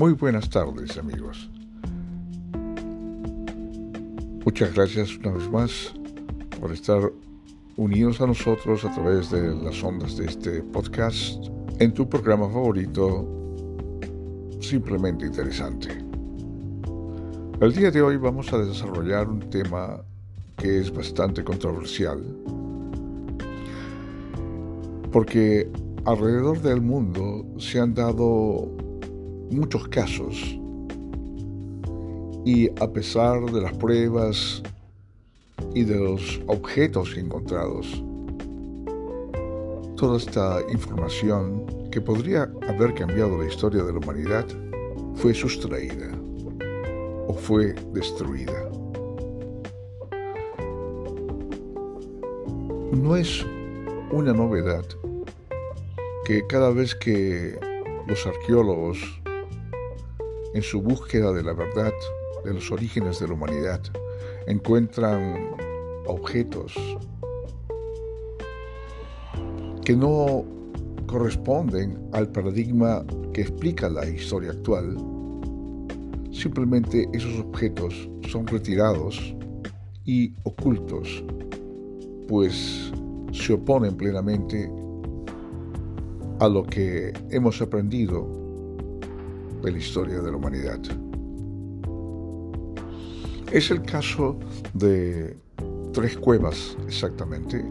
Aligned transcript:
Muy 0.00 0.14
buenas 0.14 0.48
tardes 0.48 0.96
amigos. 0.96 1.50
Muchas 4.46 4.72
gracias 4.72 5.14
una 5.18 5.32
vez 5.32 5.50
más 5.50 5.92
por 6.58 6.72
estar 6.72 7.12
unidos 7.76 8.18
a 8.22 8.26
nosotros 8.26 8.82
a 8.86 8.94
través 8.94 9.30
de 9.30 9.54
las 9.56 9.84
ondas 9.84 10.16
de 10.16 10.24
este 10.24 10.62
podcast 10.62 11.44
en 11.78 11.92
tu 11.92 12.08
programa 12.08 12.48
favorito, 12.48 13.28
simplemente 14.62 15.26
interesante. 15.26 15.88
El 17.60 17.74
día 17.74 17.90
de 17.90 18.00
hoy 18.00 18.16
vamos 18.16 18.50
a 18.54 18.58
desarrollar 18.58 19.28
un 19.28 19.50
tema 19.50 20.02
que 20.56 20.78
es 20.78 20.90
bastante 20.90 21.44
controversial, 21.44 22.24
porque 25.12 25.70
alrededor 26.06 26.62
del 26.62 26.80
mundo 26.80 27.44
se 27.58 27.80
han 27.80 27.92
dado 27.92 28.80
muchos 29.50 29.88
casos 29.88 30.58
y 32.44 32.68
a 32.80 32.90
pesar 32.90 33.40
de 33.50 33.60
las 33.60 33.72
pruebas 33.74 34.62
y 35.74 35.84
de 35.84 35.96
los 35.96 36.40
objetos 36.46 37.16
encontrados, 37.16 38.02
toda 39.96 40.16
esta 40.16 40.60
información 40.72 41.66
que 41.90 42.00
podría 42.00 42.50
haber 42.68 42.94
cambiado 42.94 43.36
la 43.36 43.46
historia 43.46 43.82
de 43.82 43.92
la 43.92 43.98
humanidad 43.98 44.46
fue 45.16 45.34
sustraída 45.34 46.08
o 47.26 47.34
fue 47.34 47.74
destruida. 47.92 48.70
No 52.92 53.16
es 53.16 53.44
una 54.10 54.32
novedad 54.32 54.84
que 56.24 56.46
cada 56.46 56.70
vez 56.70 56.94
que 56.94 57.58
los 58.06 58.26
arqueólogos 58.26 59.19
en 60.54 60.62
su 60.62 60.80
búsqueda 60.82 61.32
de 61.32 61.42
la 61.42 61.52
verdad, 61.52 61.92
de 62.44 62.54
los 62.54 62.70
orígenes 62.70 63.20
de 63.20 63.28
la 63.28 63.34
humanidad, 63.34 63.80
encuentran 64.46 65.54
objetos 66.06 66.74
que 69.84 69.96
no 69.96 70.44
corresponden 71.06 71.98
al 72.12 72.30
paradigma 72.30 73.04
que 73.32 73.42
explica 73.42 73.88
la 73.88 74.08
historia 74.08 74.50
actual, 74.50 74.96
simplemente 76.32 77.08
esos 77.12 77.40
objetos 77.40 78.08
son 78.28 78.46
retirados 78.46 79.34
y 80.04 80.32
ocultos, 80.44 81.24
pues 82.28 82.92
se 83.32 83.52
oponen 83.52 83.96
plenamente 83.96 84.70
a 86.40 86.48
lo 86.48 86.62
que 86.64 87.12
hemos 87.30 87.60
aprendido 87.60 88.39
de 89.62 89.72
la 89.72 89.78
historia 89.78 90.20
de 90.20 90.30
la 90.30 90.36
humanidad. 90.36 90.80
Es 93.52 93.70
el 93.70 93.82
caso 93.82 94.38
de 94.74 95.36
tres 95.92 96.16
cuevas 96.16 96.76
exactamente. 96.86 97.64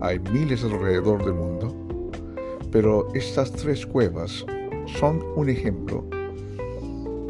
Hay 0.00 0.18
miles 0.18 0.64
alrededor 0.64 1.24
del 1.24 1.34
mundo, 1.34 1.74
pero 2.70 3.08
estas 3.14 3.52
tres 3.52 3.84
cuevas 3.86 4.44
son 4.98 5.22
un 5.36 5.48
ejemplo 5.48 6.04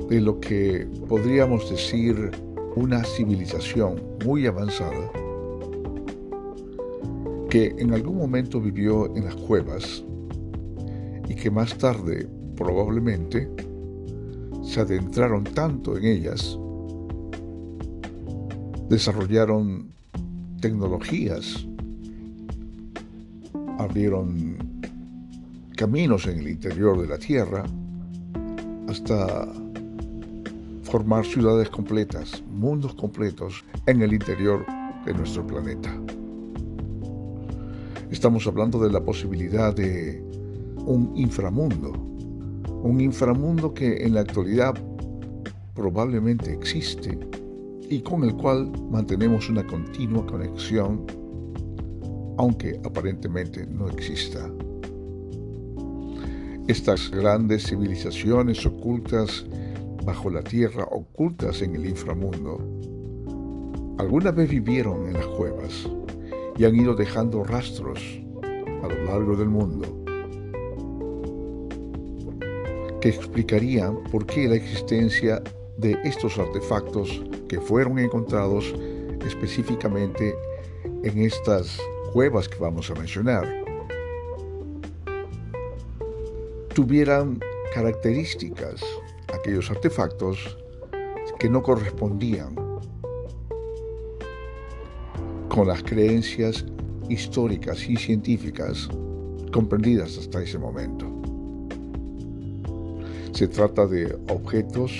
de 0.08 0.20
lo 0.20 0.38
que 0.40 0.86
podríamos 1.08 1.68
decir 1.68 2.30
una 2.76 3.02
civilización 3.02 4.00
muy 4.24 4.46
avanzada 4.46 5.10
que 7.50 7.74
en 7.78 7.92
algún 7.92 8.18
momento 8.18 8.60
vivió 8.60 9.06
en 9.16 9.24
las 9.24 9.34
cuevas 9.34 10.04
y 11.28 11.34
que 11.34 11.50
más 11.50 11.76
tarde 11.78 12.28
probablemente 12.54 13.48
adentraron 14.80 15.44
tanto 15.44 15.96
en 15.96 16.04
ellas, 16.04 16.58
desarrollaron 18.88 19.90
tecnologías, 20.60 21.66
abrieron 23.78 24.56
caminos 25.76 26.26
en 26.26 26.38
el 26.38 26.48
interior 26.48 27.00
de 27.00 27.06
la 27.06 27.18
Tierra, 27.18 27.64
hasta 28.88 29.48
formar 30.82 31.26
ciudades 31.26 31.68
completas, 31.68 32.42
mundos 32.50 32.94
completos 32.94 33.64
en 33.86 34.02
el 34.02 34.12
interior 34.12 34.64
de 35.04 35.12
nuestro 35.12 35.46
planeta. 35.46 35.94
Estamos 38.10 38.46
hablando 38.46 38.78
de 38.78 38.90
la 38.90 39.00
posibilidad 39.00 39.74
de 39.74 40.22
un 40.86 41.12
inframundo, 41.16 41.92
un 42.86 43.00
inframundo 43.00 43.74
que 43.74 44.04
en 44.04 44.14
la 44.14 44.20
actualidad 44.20 44.74
probablemente 45.74 46.52
existe 46.52 47.18
y 47.90 48.00
con 48.00 48.22
el 48.22 48.34
cual 48.36 48.70
mantenemos 48.90 49.50
una 49.50 49.66
continua 49.66 50.24
conexión, 50.24 51.04
aunque 52.38 52.80
aparentemente 52.84 53.66
no 53.66 53.88
exista. 53.88 54.50
Estas 56.68 57.10
grandes 57.10 57.66
civilizaciones 57.66 58.64
ocultas 58.64 59.44
bajo 60.04 60.30
la 60.30 60.42
tierra, 60.42 60.84
ocultas 60.84 61.62
en 61.62 61.74
el 61.74 61.86
inframundo, 61.86 62.58
alguna 63.98 64.30
vez 64.30 64.48
vivieron 64.48 65.08
en 65.08 65.14
las 65.14 65.26
cuevas 65.26 65.88
y 66.56 66.64
han 66.64 66.76
ido 66.76 66.94
dejando 66.94 67.42
rastros 67.42 68.00
a 68.82 68.88
lo 68.88 69.04
largo 69.04 69.36
del 69.36 69.48
mundo 69.48 70.05
que 73.06 73.10
explicarían 73.10 74.02
por 74.10 74.26
qué 74.26 74.48
la 74.48 74.56
existencia 74.56 75.40
de 75.76 75.96
estos 76.02 76.38
artefactos 76.38 77.22
que 77.48 77.60
fueron 77.60 78.00
encontrados 78.00 78.74
específicamente 79.24 80.34
en 81.04 81.18
estas 81.20 81.78
cuevas 82.12 82.48
que 82.48 82.58
vamos 82.58 82.90
a 82.90 82.94
mencionar 82.94 83.46
tuvieran 86.74 87.38
características, 87.72 88.82
aquellos 89.32 89.70
artefactos 89.70 90.58
que 91.38 91.48
no 91.48 91.62
correspondían 91.62 92.56
con 95.48 95.68
las 95.68 95.80
creencias 95.84 96.64
históricas 97.08 97.88
y 97.88 97.96
científicas 97.96 98.88
comprendidas 99.52 100.18
hasta 100.18 100.42
ese 100.42 100.58
momento. 100.58 101.15
Se 103.36 103.48
trata 103.48 103.86
de 103.86 104.18
objetos 104.30 104.98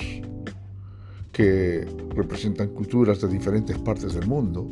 que 1.31 1.87
representan 2.15 2.67
culturas 2.67 3.19
de 3.19 3.27
diferentes 3.29 3.79
partes 3.79 4.13
del 4.13 4.27
mundo, 4.27 4.69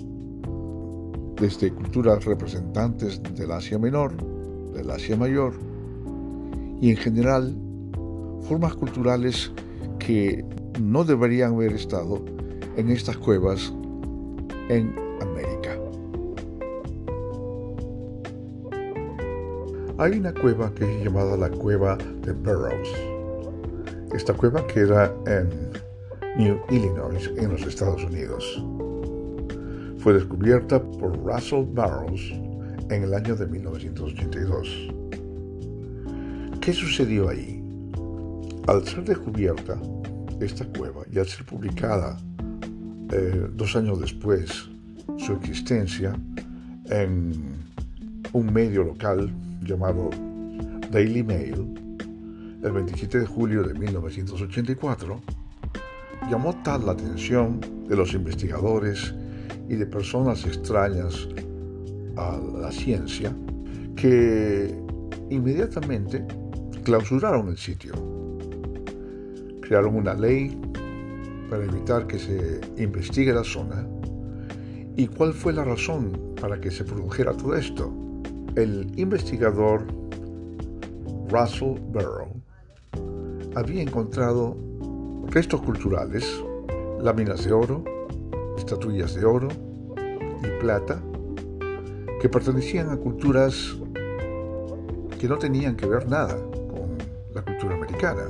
desde 1.42 1.72
culturas 1.72 2.24
representantes 2.26 3.24
del 3.24 3.52
Asia 3.52 3.80
Menor, 3.80 4.14
del 4.72 4.92
Asia 4.92 5.18
Mayor, 5.18 5.54
y 6.80 6.92
en 6.92 6.98
general 6.98 7.58
formas 8.48 8.76
culturales 8.76 9.52
que 9.98 10.46
no 10.80 11.04
deberían 11.04 11.56
haber 11.56 11.74
estado 11.74 12.24
en 12.78 12.92
estas 12.92 13.18
cuevas 13.18 13.74
en 14.70 14.94
América. 15.24 15.76
Hay 19.98 20.20
una 20.20 20.36
cueva 20.36 20.72
que 20.76 20.84
es 20.84 21.04
llamada 21.04 21.36
la 21.36 21.50
cueva 21.50 21.98
de 21.98 22.32
Burroughs 22.32 23.15
esta 24.16 24.34
cueva 24.34 24.66
queda 24.66 25.14
en 25.28 25.50
New 26.38 26.58
Illinois, 26.70 27.30
en 27.36 27.52
los 27.52 27.62
Estados 27.64 28.04
Unidos. 28.06 28.64
Fue 30.00 30.14
descubierta 30.14 30.82
por 30.82 31.18
Russell 31.18 31.66
Barrows 31.74 32.32
en 32.90 33.04
el 33.04 33.14
año 33.14 33.36
de 33.36 33.46
1982. 33.46 34.94
¿Qué 36.62 36.72
sucedió 36.72 37.28
ahí? 37.30 37.62
Al 38.68 38.88
ser 38.88 39.04
descubierta, 39.04 39.78
esta 40.40 40.66
cueva 40.66 41.04
y 41.12 41.20
al 41.20 41.28
ser 41.28 41.46
publicada 41.46 42.18
eh, 43.12 43.48
dos 43.54 43.76
años 43.76 44.00
después 44.00 44.70
su 45.18 45.34
existencia 45.34 46.14
en 46.90 47.34
un 48.32 48.54
medio 48.54 48.84
local 48.84 49.32
llamado 49.62 50.10
Daily 50.92 51.24
Mail, 51.24 51.85
el 52.66 52.72
27 52.72 53.20
de 53.20 53.26
julio 53.28 53.62
de 53.62 53.76
1984, 53.76 55.22
llamó 56.32 56.56
tal 56.64 56.88
la 56.88 56.94
atención 56.94 57.62
de 57.88 57.96
los 57.96 58.16
investigadores 58.16 59.14
y 59.70 59.76
de 59.76 59.86
personas 59.86 60.44
extrañas 60.46 61.28
a 62.18 62.40
la 62.60 62.72
ciencia 62.72 63.36
que 63.96 64.76
inmediatamente 65.30 66.26
clausuraron 66.84 67.50
el 67.50 67.58
sitio. 67.58 67.94
Crearon 69.62 69.96
una 69.96 70.16
ley 70.16 70.60
para 71.52 71.66
evitar 71.66 72.08
que 72.08 72.18
se 72.18 72.62
investigue 72.78 73.32
la 73.32 73.44
zona. 73.44 73.88
¿Y 74.96 75.06
cuál 75.08 75.34
fue 75.34 75.54
la 75.54 75.64
razón 75.64 76.34
para 76.42 76.60
que 76.60 76.72
se 76.72 76.84
produjera 76.84 77.32
todo 77.34 77.56
esto? 77.56 77.94
El 78.56 78.92
investigador 78.98 79.86
Russell 81.30 81.78
Burrow 81.92 82.35
había 83.56 83.82
encontrado 83.82 84.56
restos 85.28 85.62
culturales, 85.62 86.44
láminas 87.02 87.46
de 87.46 87.54
oro, 87.54 87.84
estatuillas 88.58 89.16
de 89.16 89.26
oro 89.26 89.48
y 90.44 90.62
plata 90.62 91.02
que 92.22 92.30
pertenecían 92.30 92.90
a 92.90 92.98
culturas 92.98 93.76
que 95.20 95.28
no 95.28 95.38
tenían 95.38 95.76
que 95.76 95.86
ver 95.86 96.08
nada 96.08 96.36
con 96.36 96.98
la 97.34 97.42
cultura 97.44 97.76
americana. 97.76 98.26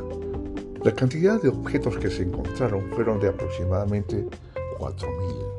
La 0.84 0.94
cantidad 0.94 1.42
de 1.42 1.50
objetos 1.50 1.98
que 1.98 2.10
se 2.10 2.24
encontraron 2.24 2.92
fueron 2.92 3.20
de 3.20 3.30
aproximadamente 3.30 4.28
4.000. 4.78 5.56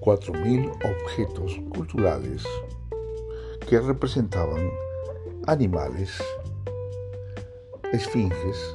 4.000 0.00 0.70
objetos 0.84 1.60
culturales 1.70 2.44
que 3.66 3.80
representaban 3.80 4.68
animales, 5.46 6.22
esfinges, 7.92 8.74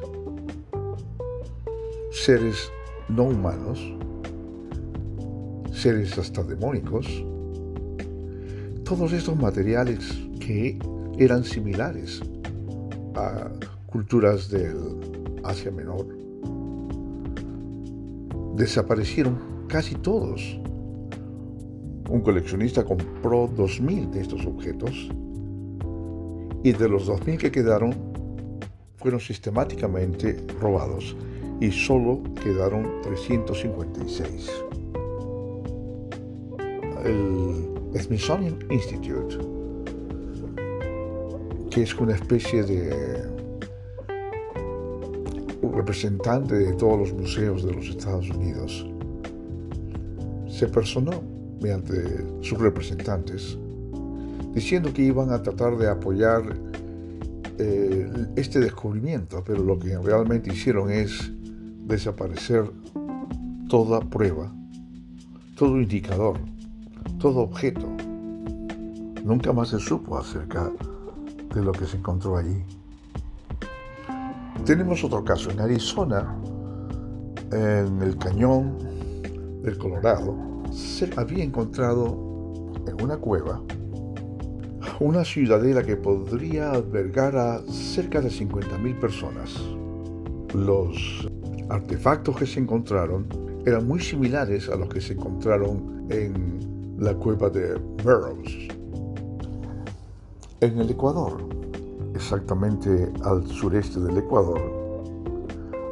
seres 2.12 2.72
no 3.10 3.24
humanos, 3.24 3.80
seres 5.72 6.18
hasta 6.18 6.44
demónicos, 6.44 7.26
todos 8.84 9.12
estos 9.14 9.36
materiales 9.36 10.08
que 10.40 10.78
eran 11.18 11.44
similares 11.44 12.22
a 13.16 13.50
culturas 13.88 14.50
del 14.50 14.78
Asia 15.44 15.72
Menor, 15.72 16.06
desaparecieron 18.56 19.66
casi 19.68 19.96
todos. 19.96 20.60
Un 22.10 22.22
coleccionista 22.22 22.86
compró 22.86 23.50
2.000 23.50 24.12
de 24.12 24.22
estos 24.22 24.46
objetos 24.46 25.10
y 26.64 26.72
de 26.72 26.90
los 26.90 27.10
2.000 27.10 27.38
que 27.38 27.52
quedaron 27.52 28.07
fueron 28.98 29.20
sistemáticamente 29.20 30.44
robados 30.60 31.16
y 31.60 31.72
solo 31.72 32.22
quedaron 32.44 33.02
356. 33.04 34.52
El 37.06 38.02
Smithsonian 38.02 38.58
Institute, 38.70 39.38
que 41.72 41.84
es 41.84 41.96
una 41.96 42.16
especie 42.16 42.64
de 42.64 43.38
representante 45.62 46.56
de 46.56 46.74
todos 46.74 47.00
los 47.00 47.14
museos 47.14 47.64
de 47.64 47.74
los 47.74 47.88
Estados 47.88 48.30
Unidos, 48.30 48.86
se 50.50 50.68
personó 50.68 51.22
mediante 51.62 51.94
sus 52.42 52.58
representantes 52.60 53.58
diciendo 54.54 54.92
que 54.92 55.04
iban 55.04 55.32
a 55.32 55.42
tratar 55.42 55.78
de 55.78 55.88
apoyar 55.88 56.42
eh, 57.60 58.28
este 58.36 58.60
descubrimiento, 58.60 59.44
pero 59.46 59.64
lo 59.64 59.80
que 59.80 59.98
realmente 59.98 60.54
hicieron 60.54 60.92
es 60.92 61.32
desaparecer 61.86 62.70
toda 63.68 64.00
prueba, 64.00 64.54
todo 65.56 65.82
indicador, 65.82 66.38
todo 67.20 67.40
objeto. 67.40 67.88
Nunca 69.24 69.52
más 69.54 69.70
se 69.70 69.80
supo 69.80 70.18
acerca 70.18 70.72
de 71.54 71.62
lo 71.62 71.72
que 71.72 71.86
se 71.86 71.98
encontró 71.98 72.38
allí. 72.38 72.64
Tenemos 74.66 75.04
otro 75.04 75.24
caso 75.24 75.50
en 75.50 75.60
Arizona, 75.60 76.36
en 77.52 78.02
el 78.02 78.18
cañón 78.18 78.78
del 79.64 79.78
Colorado, 79.78 80.36
se 80.72 81.10
había 81.16 81.44
encontrado 81.44 82.28
en 82.86 83.02
una 83.02 83.18
cueva 83.18 83.62
una 85.00 85.24
ciudadela 85.24 85.84
que 85.84 85.96
podría 85.96 86.72
albergar 86.72 87.36
a 87.36 87.62
cerca 87.72 88.20
de 88.20 88.30
50.000 88.30 89.00
personas. 89.00 89.56
Los 90.56 91.30
artefactos 91.70 92.36
que 92.38 92.48
se 92.48 92.60
encontraron 92.60 93.28
eran 93.66 93.88
muy 93.88 94.00
similares 94.00 94.70
a 94.70 94.76
los 94.76 94.90
que 94.90 95.02
se 95.02 95.14
encontraron 95.14 96.08
en 96.10 96.96
la 96.98 97.14
cueva 97.14 97.50
de 97.50 97.76
Burroughs. 98.04 98.70
En 100.62 100.80
el 100.80 100.90
Ecuador, 100.90 101.38
exactamente 102.16 103.12
al 103.24 103.46
sureste 103.46 104.00
del 104.00 104.18
Ecuador, 104.18 104.60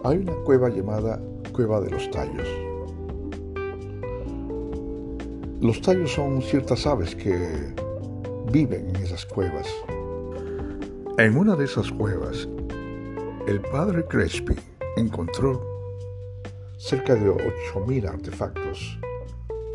hay 0.04 0.18
una 0.18 0.34
cueva 0.46 0.69
llamada 0.69 1.22
Cueva 1.54 1.80
de 1.80 1.92
los 1.92 2.10
Tallos. 2.10 2.48
Los 5.62 5.81
tallos 5.81 6.12
son 6.12 6.42
ciertas 6.42 6.86
aves 6.86 7.16
que 7.16 7.74
viven 8.52 8.90
en 8.90 8.96
esas 8.98 9.26
cuevas. 9.26 9.68
En 11.18 11.38
una 11.38 11.56
de 11.56 11.66
esas 11.66 11.92
cuevas, 11.92 12.48
el 13.48 13.62
padre 13.62 14.06
Crespi 14.06 14.56
encontró 14.98 15.62
cerca 16.78 17.16
de 17.16 17.32
8.000 17.32 18.08
artefactos 18.10 19.00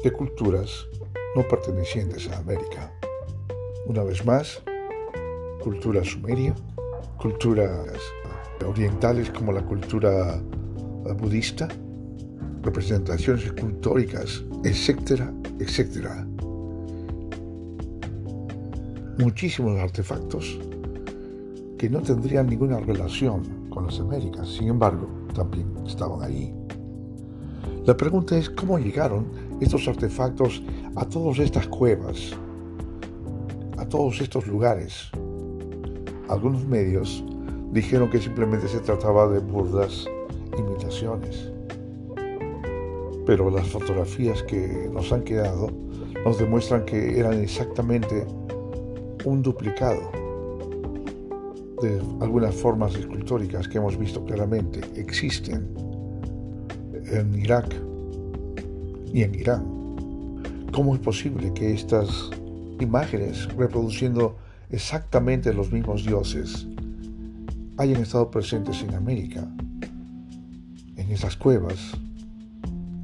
de 0.02 0.12
culturas 0.12 0.86
no 1.34 1.46
pertenecientes 1.46 2.28
a 2.28 2.38
América. 2.38 2.92
Una 3.86 4.02
vez 4.02 4.24
más, 4.24 4.62
cultura 5.62 6.04
sumeria, 6.04 6.54
culturas 7.18 7.86
orientales 8.66 9.30
como 9.30 9.52
la 9.52 9.62
cultura 9.62 10.40
budista, 11.18 11.68
representaciones 12.62 13.44
escultóricas, 13.44 14.44
etcétera, 14.64 15.32
etcétera. 15.58 16.26
Muchísimos 19.20 19.78
artefactos 19.78 20.58
que 21.76 21.90
no 21.90 22.00
tendrían 22.00 22.46
ninguna 22.46 22.80
relación 22.80 23.68
con 23.68 23.84
las 23.84 24.00
Américas, 24.00 24.48
sin 24.48 24.68
embargo, 24.68 25.08
también 25.34 25.70
estaban 25.86 26.22
ahí. 26.22 26.54
La 27.84 27.94
pregunta 27.94 28.38
es 28.38 28.48
cómo 28.48 28.78
llegaron 28.78 29.26
estos 29.60 29.86
artefactos 29.88 30.62
a 30.96 31.04
todas 31.04 31.38
estas 31.38 31.66
cuevas, 31.68 32.30
a 33.76 33.86
todos 33.86 34.22
estos 34.22 34.46
lugares. 34.46 35.10
Algunos 36.30 36.64
medios 36.64 37.22
dijeron 37.72 38.08
que 38.08 38.22
simplemente 38.22 38.68
se 38.68 38.80
trataba 38.80 39.28
de 39.28 39.40
burdas 39.40 40.06
imitaciones. 40.56 41.52
Pero 43.26 43.50
las 43.50 43.68
fotografías 43.68 44.42
que 44.44 44.88
nos 44.90 45.12
han 45.12 45.24
quedado 45.24 45.68
nos 46.24 46.38
demuestran 46.38 46.86
que 46.86 47.18
eran 47.20 47.34
exactamente 47.34 48.26
un 49.24 49.42
duplicado 49.42 50.10
de 51.82 52.00
algunas 52.20 52.54
formas 52.54 52.94
escultóricas 52.94 53.68
que 53.68 53.78
hemos 53.78 53.98
visto 53.98 54.24
claramente 54.24 54.80
existen 54.96 55.68
en 57.06 57.34
Irak 57.34 57.74
y 59.12 59.22
en 59.22 59.34
Irán. 59.34 59.64
¿Cómo 60.72 60.94
es 60.94 61.00
posible 61.00 61.52
que 61.52 61.72
estas 61.72 62.30
imágenes 62.78 63.52
reproduciendo 63.56 64.36
exactamente 64.70 65.52
los 65.52 65.72
mismos 65.72 66.04
dioses 66.04 66.66
hayan 67.76 68.02
estado 68.02 68.30
presentes 68.30 68.82
en 68.82 68.94
América, 68.94 69.48
en 70.96 71.10
esas 71.10 71.36
cuevas, 71.36 71.92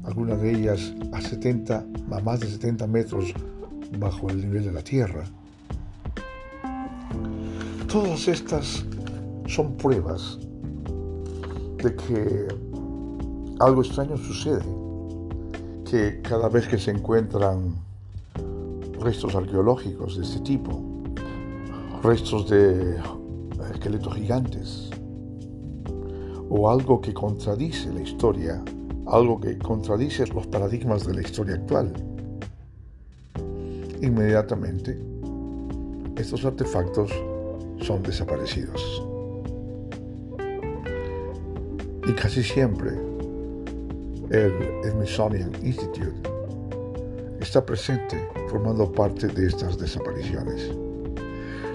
algunas 0.03 0.39
de 0.41 0.51
ellas 0.51 0.93
a 1.11 1.19
70, 1.19 1.85
a 2.11 2.19
más 2.21 2.39
de 2.39 2.47
70 2.47 2.87
metros 2.87 3.33
bajo 3.99 4.29
el 4.29 4.41
nivel 4.41 4.63
de 4.63 4.71
la 4.71 4.83
tierra? 4.83 5.25
Todas 7.87 8.27
estas 8.27 8.85
son 9.47 9.77
pruebas 9.77 10.37
de 11.81 11.95
que 11.95 12.47
algo 13.59 13.81
extraño 13.81 14.17
sucede, 14.17 14.65
que 15.89 16.21
cada 16.21 16.49
vez 16.49 16.67
que 16.67 16.77
se 16.77 16.91
encuentran 16.91 17.75
restos 18.99 19.35
arqueológicos 19.35 20.17
de 20.17 20.23
este 20.23 20.41
tipo, 20.41 20.81
restos 22.03 22.49
de 22.49 22.99
esqueletos 23.71 24.15
gigantes, 24.15 24.89
o 26.49 26.69
algo 26.69 26.99
que 26.99 27.13
contradice 27.13 27.93
la 27.93 28.01
historia, 28.01 28.61
algo 29.05 29.39
que 29.39 29.57
contradice 29.57 30.27
los 30.27 30.45
paradigmas 30.47 31.07
de 31.07 31.13
la 31.13 31.21
historia 31.21 31.55
actual, 31.55 31.93
inmediatamente 34.01 35.01
estos 36.17 36.43
artefactos 36.43 37.11
son 37.81 38.03
desaparecidos. 38.03 39.03
Y 42.07 42.13
casi 42.13 42.43
siempre 42.43 42.91
el 44.29 44.53
Smithsonian 44.91 45.51
Institute 45.63 46.29
está 47.39 47.65
presente 47.65 48.29
formando 48.49 48.91
parte 48.91 49.27
de 49.27 49.47
estas 49.47 49.77
desapariciones. 49.77 50.71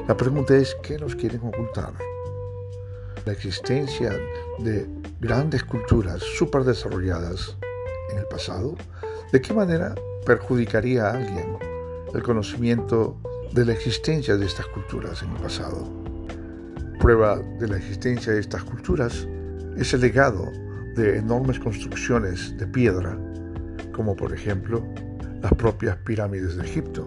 La 0.09 0.17
pregunta 0.17 0.57
es, 0.57 0.75
¿qué 0.83 0.99
nos 0.99 1.15
quieren 1.15 1.41
ocultar? 1.43 1.93
La 3.25 3.33
existencia 3.33 4.13
de 4.59 4.87
grandes 5.21 5.63
culturas 5.65 6.21
súper 6.21 6.65
desarrolladas 6.65 7.57
en 8.11 8.19
el 8.19 8.27
pasado, 8.27 8.75
¿de 9.33 9.41
qué 9.41 9.55
manera 9.55 9.95
perjudicaría 10.27 11.07
a 11.07 11.13
alguien 11.13 11.57
el 12.13 12.23
conocimiento 12.23 13.17
de 13.53 13.67
la 13.67 13.73
existencia 13.73 14.37
de 14.37 14.47
estas 14.47 14.67
culturas 14.69 15.23
en 15.23 15.31
el 15.31 15.43
pasado. 15.43 15.87
Prueba 16.99 17.39
de 17.61 17.69
la 17.69 17.77
existencia 17.77 18.33
de 18.33 18.41
estas 18.41 18.65
culturas 18.65 19.27
es 19.77 19.93
el 19.93 20.01
legado 20.01 20.51
de 20.97 21.19
enormes 21.19 21.59
construcciones 21.59 22.57
de 22.57 22.67
piedra, 22.67 23.19
como 23.93 24.17
por 24.17 24.33
ejemplo 24.33 24.83
las 25.43 25.53
propias 25.55 25.97
pirámides 25.99 26.57
de 26.57 26.65
Egipto, 26.65 27.05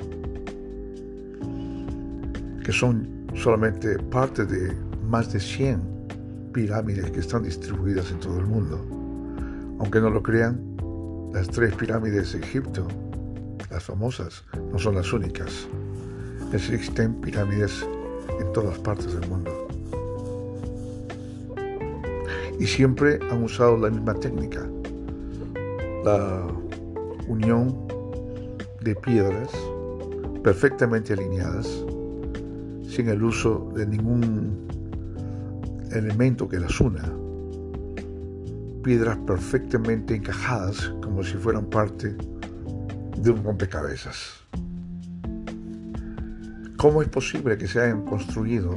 que 2.64 2.72
son 2.72 3.26
solamente 3.34 3.98
parte 3.98 4.46
de 4.46 4.72
más 5.10 5.34
de 5.34 5.40
100 5.40 6.52
pirámides 6.54 7.10
que 7.10 7.22
están 7.22 7.42
distribuidas 7.42 8.12
en 8.12 8.20
todo 8.20 8.40
el 8.40 8.46
mundo. 8.46 8.78
Aunque 9.80 10.00
no 10.00 10.12
lo 10.12 10.22
crean, 10.22 10.62
las 11.34 11.48
tres 11.48 11.74
pirámides 11.76 12.34
de 12.34 12.40
Egipto, 12.40 12.88
las 13.72 13.84
famosas, 13.84 14.44
no 14.72 14.78
son 14.78 14.96
las 14.96 15.12
únicas. 15.12 15.68
Existen 16.56 17.16
pirámides 17.16 17.86
en 18.40 18.54
todas 18.54 18.80
partes 18.80 19.14
del 19.14 19.30
mundo. 19.30 19.52
Y 22.58 22.66
siempre 22.66 23.20
han 23.30 23.44
usado 23.44 23.78
la 23.78 23.90
misma 23.90 24.14
técnica, 24.14 24.66
la 26.06 26.48
unión 27.28 27.76
de 28.82 28.96
piedras 28.96 29.50
perfectamente 30.44 31.12
alineadas, 31.12 31.68
sin 32.88 33.10
el 33.10 33.22
uso 33.22 33.70
de 33.76 33.86
ningún 33.86 34.66
elemento 35.92 36.48
que 36.48 36.58
las 36.58 36.80
una. 36.80 37.04
Piedras 38.82 39.18
perfectamente 39.28 40.16
encajadas 40.16 40.94
como 41.04 41.22
si 41.22 41.34
fueran 41.34 41.66
parte 41.66 42.16
de 43.18 43.30
un 43.30 43.44
rompecabezas. 43.44 44.46
¿Cómo 46.86 47.02
es 47.02 47.10
posible 47.10 47.58
que 47.58 47.68
se 47.68 47.82
hayan 47.82 48.06
construido 48.06 48.76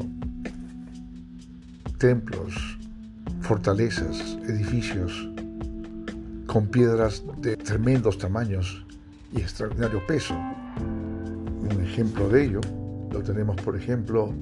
templos, 1.98 2.78
fortalezas, 3.42 4.38
edificios 4.48 5.28
con 6.46 6.68
piedras 6.68 7.22
de 7.42 7.58
tremendos 7.58 8.16
tamaños 8.16 8.82
y 9.30 9.42
extraordinario 9.42 10.00
peso? 10.06 10.34
Un 10.34 11.84
ejemplo 11.84 12.30
de 12.30 12.46
ello 12.46 12.60
lo 13.12 13.22
tenemos, 13.22 13.56
por 13.56 13.76
ejemplo, 13.76 14.32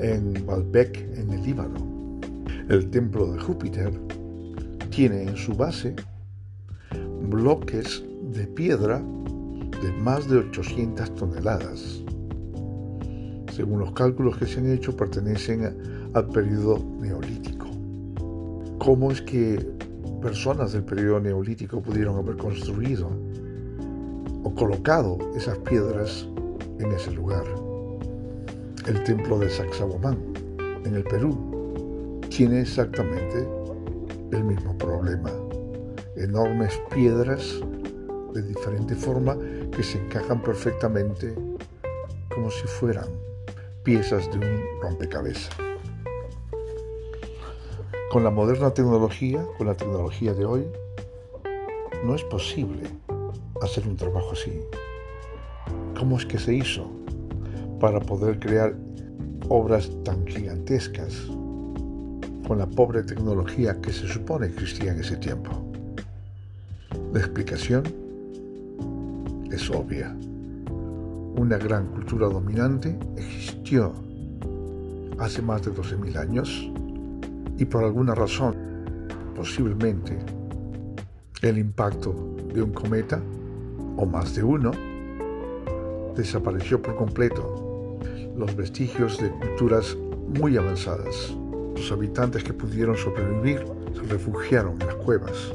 en 0.00 0.44
Baalbek, 0.44 0.96
en 1.18 1.32
el 1.34 1.42
Líbano. 1.44 2.18
El 2.68 2.90
templo 2.90 3.30
de 3.30 3.38
Júpiter 3.38 3.92
tiene 4.90 5.22
en 5.22 5.36
su 5.36 5.54
base 5.54 5.94
bloques 7.22 8.02
de 8.32 8.48
piedra 8.48 8.98
de 8.98 9.92
más 10.02 10.28
de 10.28 10.38
800 10.38 11.14
toneladas 11.14 12.02
según 13.58 13.80
los 13.80 13.90
cálculos 13.90 14.38
que 14.38 14.46
se 14.46 14.60
han 14.60 14.70
hecho, 14.70 14.94
pertenecen 14.94 16.10
al 16.14 16.28
periodo 16.28 16.78
neolítico. 17.00 17.66
¿Cómo 18.78 19.10
es 19.10 19.20
que 19.20 19.58
personas 20.22 20.74
del 20.74 20.84
periodo 20.84 21.18
neolítico 21.18 21.82
pudieron 21.82 22.16
haber 22.18 22.36
construido 22.36 23.10
o 24.44 24.54
colocado 24.54 25.18
esas 25.34 25.58
piedras 25.58 26.28
en 26.78 26.92
ese 26.92 27.10
lugar? 27.10 27.42
El 28.86 29.02
templo 29.02 29.40
de 29.40 29.50
Sacsayhuamán, 29.50 30.16
en 30.84 30.94
el 30.94 31.02
Perú, 31.02 32.20
tiene 32.28 32.60
exactamente 32.60 33.44
el 34.30 34.44
mismo 34.44 34.78
problema. 34.78 35.32
Enormes 36.14 36.80
piedras 36.94 37.58
de 38.34 38.42
diferente 38.42 38.94
forma 38.94 39.36
que 39.72 39.82
se 39.82 39.98
encajan 39.98 40.40
perfectamente 40.42 41.34
como 42.32 42.52
si 42.52 42.64
fueran 42.68 43.08
piezas 43.88 44.30
de 44.30 44.36
un 44.36 44.60
rompecabezas. 44.82 45.48
Con 48.12 48.22
la 48.22 48.28
moderna 48.28 48.74
tecnología, 48.74 49.42
con 49.56 49.66
la 49.66 49.74
tecnología 49.74 50.34
de 50.34 50.44
hoy, 50.44 50.66
no 52.04 52.14
es 52.14 52.22
posible 52.24 52.82
hacer 53.62 53.88
un 53.88 53.96
trabajo 53.96 54.32
así. 54.32 54.60
¿Cómo 55.98 56.18
es 56.18 56.26
que 56.26 56.38
se 56.38 56.52
hizo 56.52 56.90
para 57.80 57.98
poder 57.98 58.38
crear 58.38 58.74
obras 59.48 59.90
tan 60.04 60.26
gigantescas 60.26 61.14
con 62.46 62.58
la 62.58 62.66
pobre 62.66 63.02
tecnología 63.04 63.80
que 63.80 63.94
se 63.94 64.06
supone 64.06 64.48
existía 64.48 64.92
en 64.92 65.00
ese 65.00 65.16
tiempo? 65.16 65.50
La 67.14 67.20
explicación 67.20 67.84
es 69.50 69.70
obvia 69.70 70.14
una 71.38 71.56
gran 71.56 71.86
cultura 71.86 72.26
dominante 72.26 72.98
existió 73.16 73.92
hace 75.18 75.40
más 75.40 75.62
de 75.62 75.72
12.000 75.72 76.16
años 76.16 76.70
y 77.56 77.64
por 77.64 77.84
alguna 77.84 78.14
razón, 78.14 78.56
posiblemente 79.36 80.18
el 81.42 81.58
impacto 81.58 82.12
de 82.52 82.60
un 82.60 82.72
cometa 82.72 83.20
o 83.96 84.04
más 84.04 84.34
de 84.34 84.42
uno, 84.42 84.72
desapareció 86.16 86.82
por 86.82 86.96
completo 86.96 88.00
los 88.36 88.56
vestigios 88.56 89.18
de 89.18 89.30
culturas 89.30 89.96
muy 90.40 90.56
avanzadas. 90.56 91.36
Los 91.76 91.92
habitantes 91.92 92.42
que 92.42 92.52
pudieron 92.52 92.96
sobrevivir 92.96 93.64
se 93.94 94.02
refugiaron 94.02 94.72
en 94.80 94.86
las 94.88 94.96
cuevas. 94.96 95.52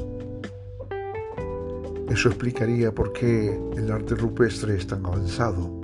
Eso 2.08 2.28
explicaría 2.28 2.94
por 2.94 3.12
qué 3.12 3.58
el 3.76 3.90
arte 3.90 4.14
rupestre 4.14 4.76
es 4.76 4.86
tan 4.86 5.04
avanzado, 5.06 5.80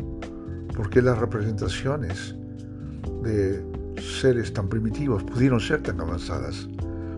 por 0.76 0.90
qué 0.90 1.00
las 1.00 1.18
representaciones 1.18 2.34
de 3.22 3.64
seres 4.00 4.52
tan 4.52 4.68
primitivos 4.68 5.24
pudieron 5.24 5.60
ser 5.60 5.82
tan 5.82 6.00
avanzadas, 6.00 6.68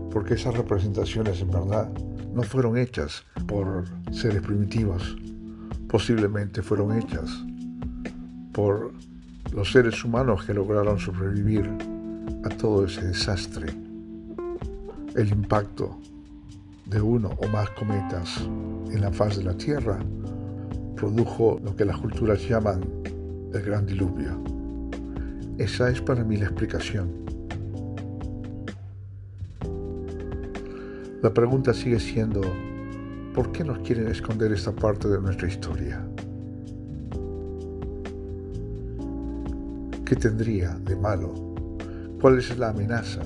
porque 0.09 0.35
esas 0.35 0.55
representaciones 0.55 1.41
en 1.41 1.51
verdad 1.51 1.91
no 2.33 2.43
fueron 2.43 2.77
hechas 2.77 3.23
por 3.47 3.83
seres 4.11 4.41
primitivos, 4.41 5.15
posiblemente 5.87 6.61
fueron 6.61 6.97
hechas 6.97 7.29
por 8.53 8.93
los 9.53 9.71
seres 9.71 10.03
humanos 10.03 10.45
que 10.45 10.53
lograron 10.53 10.97
sobrevivir 10.97 11.69
a 12.45 12.49
todo 12.49 12.85
ese 12.85 13.05
desastre. 13.05 13.67
El 15.15 15.29
impacto 15.29 15.99
de 16.85 17.01
uno 17.01 17.29
o 17.37 17.47
más 17.47 17.69
cometas 17.71 18.41
en 18.91 19.01
la 19.01 19.11
faz 19.11 19.37
de 19.37 19.43
la 19.43 19.55
Tierra 19.55 19.99
produjo 20.95 21.59
lo 21.63 21.75
que 21.75 21.85
las 21.85 21.97
culturas 21.97 22.47
llaman 22.47 22.81
el 23.53 23.61
gran 23.61 23.85
diluvio. 23.85 24.41
Esa 25.57 25.89
es 25.89 26.01
para 26.01 26.23
mí 26.23 26.37
la 26.37 26.45
explicación. 26.45 27.11
La 31.21 31.33
pregunta 31.33 31.73
sigue 31.73 31.99
siendo, 31.99 32.41
¿por 33.33 33.51
qué 33.51 33.63
nos 33.63 33.79
quieren 33.79 34.07
esconder 34.07 34.51
esta 34.51 34.71
parte 34.73 35.07
de 35.07 35.21
nuestra 35.21 35.47
historia? 35.47 36.05
¿Qué 40.05 40.15
tendría 40.15 40.75
de 40.79 40.95
malo? 40.95 41.33
¿Cuál 42.19 42.39
es 42.39 42.57
la 42.57 42.69
amenaza 42.69 43.21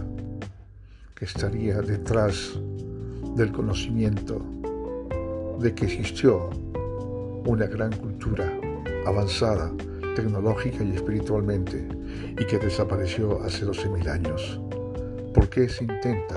que 1.15 1.25
estaría 1.25 1.81
detrás 1.81 2.59
del 3.37 3.51
conocimiento 3.51 4.41
de 5.59 5.73
que 5.75 5.85
existió 5.85 6.49
una 7.45 7.67
gran 7.67 7.95
cultura 7.97 8.51
avanzada 9.05 9.71
tecnológica 10.15 10.83
y 10.83 10.95
espiritualmente 10.95 11.87
y 12.31 12.45
que 12.45 12.57
desapareció 12.57 13.39
hace 13.43 13.63
12.000 13.63 14.09
años. 14.09 14.59
¿Por 15.35 15.49
qué 15.49 15.69
se 15.69 15.83
intenta 15.83 16.35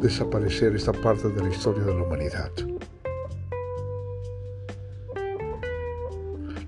desaparecer 0.00 0.74
esta 0.74 0.92
parte 0.92 1.28
de 1.28 1.42
la 1.42 1.48
historia 1.48 1.84
de 1.84 1.94
la 1.94 2.02
humanidad? 2.02 2.50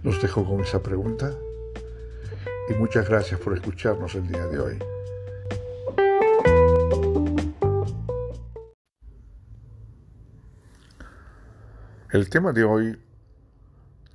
Los 0.05 0.23
dejo 0.23 0.45
con 0.45 0.61
esa 0.61 0.81
pregunta 0.81 1.37
y 2.71 2.75
muchas 2.75 3.09
gracias 3.09 3.41
por 3.41 3.55
escucharnos 3.55 4.15
el 4.15 4.29
día 4.29 4.47
de 4.47 4.61
hoy. 4.61 4.96
El 12.17 12.31
tema 12.31 12.55
de 12.55 12.65
hoy 12.65 12.99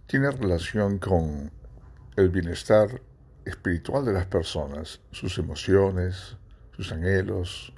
tiene 0.08 0.32
relación 0.32 0.98
con 0.98 1.52
el 2.16 2.30
bienestar 2.30 3.00
espiritual 3.46 4.04
de 4.04 4.12
las 4.12 4.26
personas, 4.26 5.00
sus 5.12 5.38
emociones, 5.38 6.36
sus 6.76 6.92
anhelos, 6.92 7.72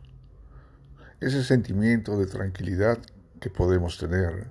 ese 1.19 1.43
sentimiento 1.43 2.17
de 2.17 2.27
tranquilidad 2.27 2.99
que 3.41 3.49
podemos 3.49 3.97
tener 3.97 4.47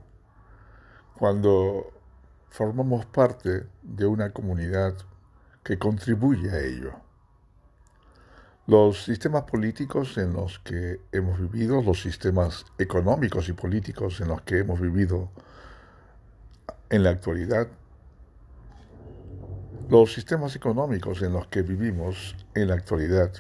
cuando 1.19 1.91
formamos 2.50 3.07
parte 3.07 3.67
de 3.81 4.05
una 4.05 4.31
comunidad 4.31 4.95
que 5.64 5.79
contribuye 5.79 6.50
a 6.50 6.61
ello. 6.61 6.93
Los 8.67 9.05
sistemas 9.05 9.45
políticos 9.45 10.19
en 10.19 10.35
los 10.35 10.59
que 10.59 11.00
hemos 11.12 11.41
vivido, 11.41 11.81
los 11.81 12.02
sistemas 12.02 12.67
económicos 12.76 13.49
y 13.49 13.55
políticos 13.55 14.21
en 14.21 14.29
los 14.29 14.43
que 14.43 14.59
hemos 14.59 14.79
vivido 14.79 15.31
en 16.93 17.03
la 17.03 17.09
actualidad, 17.11 17.69
los 19.89 20.13
sistemas 20.13 20.55
económicos 20.57 21.23
en 21.23 21.33
los 21.33 21.47
que 21.47 21.63
vivimos 21.63 22.37
en 22.55 22.69
la 22.69 22.75
actualidad 22.75 23.33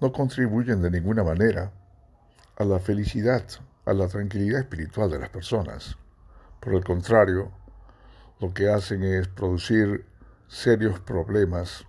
no 0.00 0.12
contribuyen 0.12 0.82
de 0.82 0.90
ninguna 0.90 1.22
manera 1.22 1.70
a 2.56 2.64
la 2.64 2.80
felicidad, 2.80 3.44
a 3.84 3.92
la 3.92 4.08
tranquilidad 4.08 4.58
espiritual 4.58 5.08
de 5.08 5.20
las 5.20 5.28
personas. 5.28 5.96
Por 6.58 6.74
el 6.74 6.82
contrario, 6.82 7.52
lo 8.40 8.52
que 8.52 8.68
hacen 8.68 9.04
es 9.04 9.28
producir 9.28 10.04
serios 10.48 10.98
problemas 10.98 11.86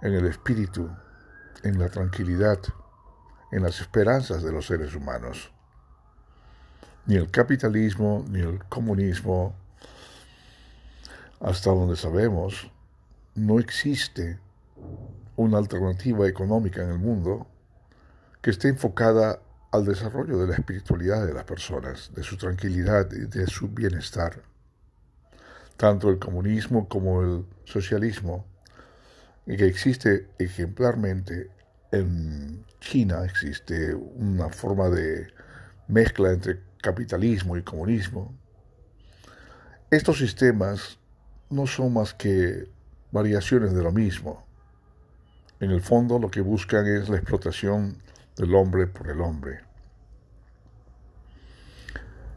en 0.00 0.14
el 0.14 0.26
espíritu, 0.26 0.88
en 1.64 1.76
la 1.80 1.88
tranquilidad, 1.88 2.60
en 3.50 3.64
las 3.64 3.80
esperanzas 3.80 4.44
de 4.44 4.52
los 4.52 4.66
seres 4.66 4.94
humanos. 4.94 5.52
Ni 7.08 7.16
el 7.16 7.30
capitalismo, 7.30 8.22
ni 8.28 8.40
el 8.40 8.62
comunismo, 8.64 9.56
hasta 11.40 11.70
donde 11.70 11.96
sabemos, 11.96 12.70
no 13.34 13.58
existe 13.58 14.38
una 15.34 15.56
alternativa 15.56 16.28
económica 16.28 16.82
en 16.82 16.90
el 16.90 16.98
mundo 16.98 17.46
que 18.42 18.50
esté 18.50 18.68
enfocada 18.68 19.40
al 19.72 19.86
desarrollo 19.86 20.36
de 20.36 20.48
la 20.48 20.54
espiritualidad 20.56 21.26
de 21.26 21.32
las 21.32 21.44
personas, 21.44 22.12
de 22.14 22.22
su 22.22 22.36
tranquilidad 22.36 23.10
y 23.12 23.24
de 23.24 23.46
su 23.46 23.68
bienestar. 23.68 24.42
Tanto 25.78 26.10
el 26.10 26.18
comunismo 26.18 26.90
como 26.90 27.22
el 27.22 27.46
socialismo, 27.64 28.44
que 29.46 29.64
existe 29.64 30.28
ejemplarmente 30.38 31.48
en 31.90 32.66
China, 32.80 33.24
existe 33.24 33.94
una 33.94 34.50
forma 34.50 34.90
de 34.90 35.28
mezcla 35.86 36.32
entre 36.32 36.67
capitalismo 36.80 37.56
y 37.56 37.62
comunismo. 37.62 38.34
Estos 39.90 40.18
sistemas 40.18 40.98
no 41.50 41.66
son 41.66 41.94
más 41.94 42.14
que 42.14 42.68
variaciones 43.10 43.72
de 43.72 43.82
lo 43.82 43.92
mismo. 43.92 44.46
En 45.60 45.70
el 45.70 45.80
fondo 45.80 46.18
lo 46.18 46.30
que 46.30 46.40
buscan 46.40 46.86
es 46.86 47.08
la 47.08 47.16
explotación 47.16 48.02
del 48.36 48.54
hombre 48.54 48.86
por 48.86 49.10
el 49.10 49.20
hombre. 49.20 49.60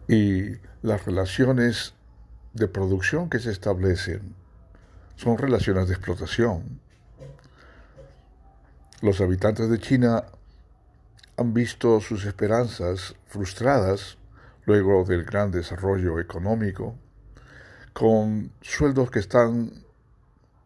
Y 0.08 0.56
las 0.82 1.06
relaciones 1.06 1.94
de 2.54 2.68
producción 2.68 3.30
que 3.30 3.40
se 3.40 3.52
establecen 3.52 4.36
son 5.16 5.38
relaciones 5.38 5.88
de 5.88 5.94
explotación. 5.94 6.80
Los 9.02 9.22
habitantes 9.22 9.70
de 9.70 9.80
China 9.80 10.26
han 11.38 11.54
visto 11.54 12.02
sus 12.02 12.26
esperanzas 12.26 13.16
frustradas 13.28 14.18
luego 14.72 15.04
del 15.04 15.26
gran 15.26 15.52
desarrollo 15.52 16.18
económico, 16.22 16.96
con 17.92 18.54
sueldos 18.62 19.12
que 19.12 19.20
están 19.20 19.70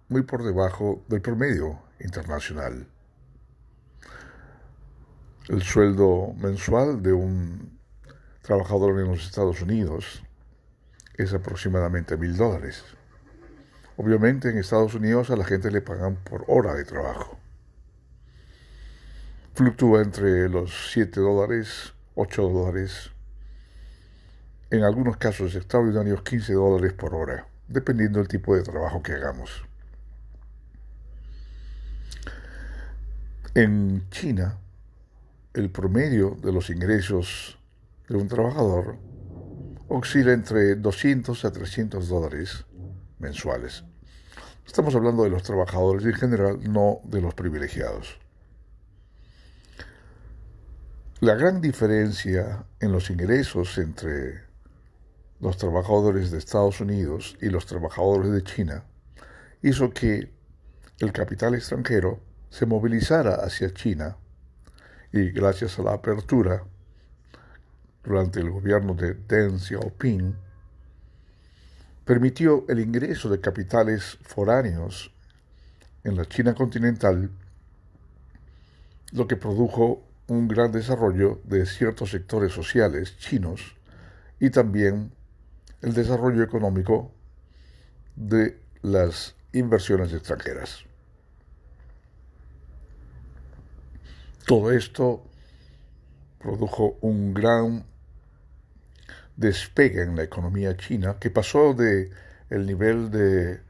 muy 0.10 0.22
por 0.22 0.44
debajo 0.44 1.04
del 1.08 1.22
promedio 1.22 1.80
internacional. 2.00 2.86
El 5.50 5.64
sueldo 5.64 6.36
mensual 6.38 7.02
de 7.02 7.14
un 7.14 7.80
trabajador 8.44 9.00
en 9.00 9.08
los 9.08 9.26
Estados 9.26 9.64
Unidos 9.64 10.22
es 11.16 11.34
aproximadamente 11.34 12.16
mil 12.16 12.38
dólares. 12.38 12.84
Obviamente 13.98 14.50
en 14.50 14.60
Estados 14.60 14.94
Unidos 14.94 15.32
a 15.32 15.36
la 15.36 15.46
gente 15.46 15.72
le 15.72 15.82
pagan 15.82 16.18
por 16.18 16.46
hora 16.48 16.76
de 16.76 16.86
trabajo. 16.86 17.40
Fluctúa 19.56 20.04
entre 20.04 20.48
los 20.48 20.92
7 20.92 21.20
dólares, 21.22 21.94
8 22.14 22.50
dólares, 22.50 23.15
en 24.72 24.84
algunos 24.84 25.18
casos 25.18 25.56
extraordinarios 25.56 26.22
15 26.24 26.54
dólares 26.54 26.94
por 26.94 27.14
hora, 27.14 27.48
dependiendo 27.68 28.20
del 28.20 28.28
tipo 28.28 28.56
de 28.56 28.64
trabajo 28.64 29.02
que 29.02 29.14
hagamos. 29.14 29.64
En 33.54 34.10
China, 34.10 34.58
el 35.54 35.70
promedio 35.70 36.38
de 36.42 36.52
los 36.52 36.70
ingresos 36.70 37.58
de 38.10 38.18
un 38.18 38.28
trabajador 38.28 38.98
oscila 39.88 40.34
entre 40.34 40.76
200 40.76 41.46
a 41.46 41.52
300 41.52 42.10
dólares 42.10 42.66
mensuales. 43.20 43.86
Estamos 44.66 44.96
hablando 44.96 45.24
de 45.24 45.30
los 45.30 45.44
trabajadores 45.44 46.06
en 46.06 46.14
general, 46.14 46.60
no 46.70 47.00
de 47.04 47.22
los 47.22 47.34
privilegiados. 47.34 48.20
La 51.22 51.36
gran 51.36 51.62
diferencia 51.62 52.66
en 52.80 52.92
los 52.92 53.10
ingresos 53.10 53.78
entre 53.78 54.45
los 55.40 55.58
trabajadores 55.58 56.32
de 56.32 56.38
Estados 56.38 56.82
Unidos 56.82 57.38
y 57.42 57.50
los 57.50 57.66
trabajadores 57.66 58.32
de 58.32 58.44
China 58.44 58.84
hizo 59.62 59.92
que 59.92 60.32
el 61.00 61.12
capital 61.12 61.56
extranjero 61.56 62.20
se 62.50 62.66
movilizara 62.66 63.36
hacia 63.36 63.74
China 63.74 64.18
y 65.12 65.32
gracias 65.32 65.78
a 65.80 65.84
la 65.84 65.94
apertura 65.94 66.64
durante 68.04 68.40
el 68.40 68.50
gobierno 68.50 68.94
de 68.94 69.16
Deng 69.16 69.60
Xiaoping, 69.60 70.36
permitió 72.06 72.66
el 72.70 72.80
ingreso 72.80 73.30
de 73.30 73.42
capitales 73.42 74.20
foráneos 74.22 75.12
en 76.04 76.16
la 76.16 76.26
China 76.26 76.54
continental, 76.54 77.32
lo 79.12 79.28
que 79.28 79.36
produjo 79.36 80.04
un 80.28 80.48
gran 80.48 80.72
desarrollo 80.72 81.42
de 81.44 81.66
ciertos 81.66 82.12
sectores 82.12 82.54
sociales 82.54 83.18
chinos 83.18 83.76
y 84.40 84.50
también 84.52 85.12
el 85.86 85.94
desarrollo 85.94 86.42
económico 86.42 87.12
de 88.16 88.60
las 88.82 89.36
inversiones 89.54 90.12
extranjeras. 90.14 90.84
Todo 94.48 94.72
esto 94.72 95.24
produjo 96.40 96.98
un 97.02 97.36
gran 97.36 97.86
despegue 99.36 100.02
en 100.02 100.16
la 100.16 100.24
economía 100.24 100.76
china 100.76 101.18
que 101.20 101.30
pasó 101.30 101.76
de 101.76 102.10
el 102.50 102.66
nivel 102.66 103.12
de 103.12 103.62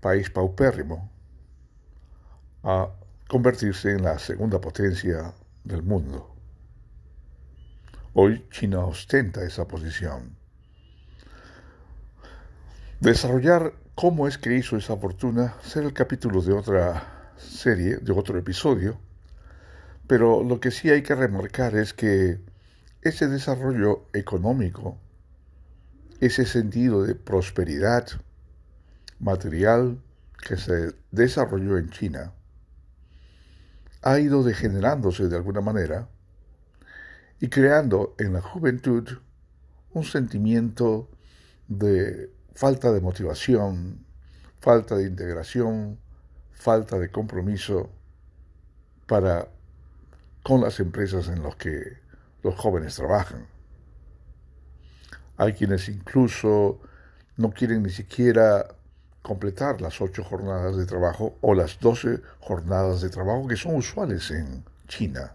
país 0.00 0.30
paupérrimo 0.30 1.08
a 2.64 2.90
convertirse 3.28 3.92
en 3.92 4.02
la 4.02 4.18
segunda 4.18 4.60
potencia 4.60 5.32
del 5.62 5.84
mundo. 5.84 6.34
Hoy 8.12 8.44
China 8.50 8.80
ostenta 8.86 9.44
esa 9.44 9.68
posición. 9.68 10.43
Desarrollar 13.00 13.74
cómo 13.94 14.28
es 14.28 14.38
que 14.38 14.54
hizo 14.56 14.76
esa 14.76 14.96
fortuna 14.96 15.56
será 15.62 15.86
el 15.86 15.92
capítulo 15.92 16.40
de 16.40 16.52
otra 16.52 17.32
serie, 17.36 17.96
de 17.96 18.12
otro 18.12 18.38
episodio, 18.38 18.98
pero 20.06 20.42
lo 20.44 20.60
que 20.60 20.70
sí 20.70 20.90
hay 20.90 21.02
que 21.02 21.14
remarcar 21.14 21.76
es 21.76 21.92
que 21.92 22.40
ese 23.02 23.26
desarrollo 23.26 24.06
económico, 24.12 24.98
ese 26.20 26.46
sentido 26.46 27.02
de 27.02 27.14
prosperidad 27.14 28.06
material 29.18 30.00
que 30.46 30.56
se 30.56 30.94
desarrolló 31.10 31.78
en 31.78 31.90
China, 31.90 32.32
ha 34.02 34.18
ido 34.20 34.42
degenerándose 34.44 35.28
de 35.28 35.36
alguna 35.36 35.60
manera 35.60 36.08
y 37.40 37.48
creando 37.48 38.14
en 38.18 38.34
la 38.34 38.40
juventud 38.40 39.18
un 39.92 40.04
sentimiento 40.04 41.10
de 41.68 42.30
falta 42.54 42.92
de 42.92 43.00
motivación, 43.00 44.04
falta 44.60 44.96
de 44.96 45.06
integración, 45.06 45.98
falta 46.52 46.98
de 46.98 47.10
compromiso 47.10 47.90
para 49.06 49.48
con 50.42 50.60
las 50.60 50.78
empresas 50.78 51.28
en 51.28 51.42
las 51.42 51.56
que 51.56 51.98
los 52.42 52.54
jóvenes 52.54 52.94
trabajan. 52.96 53.46
Hay 55.36 55.54
quienes 55.54 55.88
incluso 55.88 56.80
no 57.36 57.50
quieren 57.50 57.82
ni 57.82 57.90
siquiera 57.90 58.66
completar 59.22 59.80
las 59.80 60.00
ocho 60.00 60.22
jornadas 60.22 60.76
de 60.76 60.84
trabajo 60.84 61.36
o 61.40 61.54
las 61.54 61.80
doce 61.80 62.20
jornadas 62.40 63.00
de 63.00 63.08
trabajo 63.08 63.48
que 63.48 63.56
son 63.56 63.76
usuales 63.76 64.30
en 64.30 64.64
China. 64.86 65.34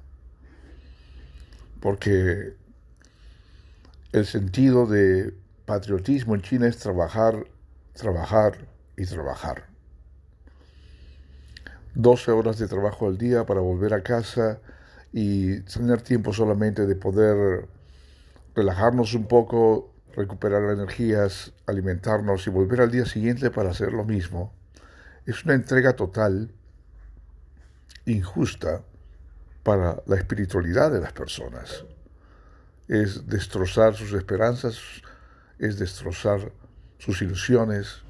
Porque 1.82 2.54
el 4.12 4.26
sentido 4.26 4.86
de 4.86 5.34
patriotismo 5.70 6.34
en 6.34 6.42
China 6.42 6.66
es 6.66 6.78
trabajar, 6.80 7.46
trabajar 7.94 8.58
y 8.98 9.06
trabajar. 9.06 9.68
12 11.94 12.32
horas 12.32 12.58
de 12.58 12.68
trabajo 12.68 13.06
al 13.06 13.20
día 13.20 13.46
para 13.46 13.60
volver 13.60 13.94
a 13.94 14.02
casa 14.02 14.62
y 15.14 15.60
tener 15.62 16.02
tiempo 16.02 16.34
solamente 16.34 16.88
de 16.88 16.96
poder 16.96 17.68
relajarnos 18.56 19.14
un 19.14 19.28
poco, 19.28 19.94
recuperar 20.16 20.64
energías, 20.72 21.54
alimentarnos 21.68 22.48
y 22.48 22.50
volver 22.50 22.82
al 22.82 22.90
día 22.90 23.06
siguiente 23.06 23.52
para 23.52 23.70
hacer 23.70 23.94
lo 23.94 24.06
mismo, 24.06 24.52
es 25.28 25.46
una 25.46 25.54
entrega 25.54 25.96
total, 25.96 26.52
injusta 28.08 28.82
para 29.62 30.02
la 30.08 30.16
espiritualidad 30.16 30.92
de 30.92 31.00
las 31.00 31.14
personas. 31.14 31.86
Es 32.88 33.28
destrozar 33.28 33.94
sus 33.94 34.14
esperanzas, 34.14 34.80
es 35.60 35.78
destrozar 35.78 36.52
sus 36.98 37.22
ilusiones 37.22 38.04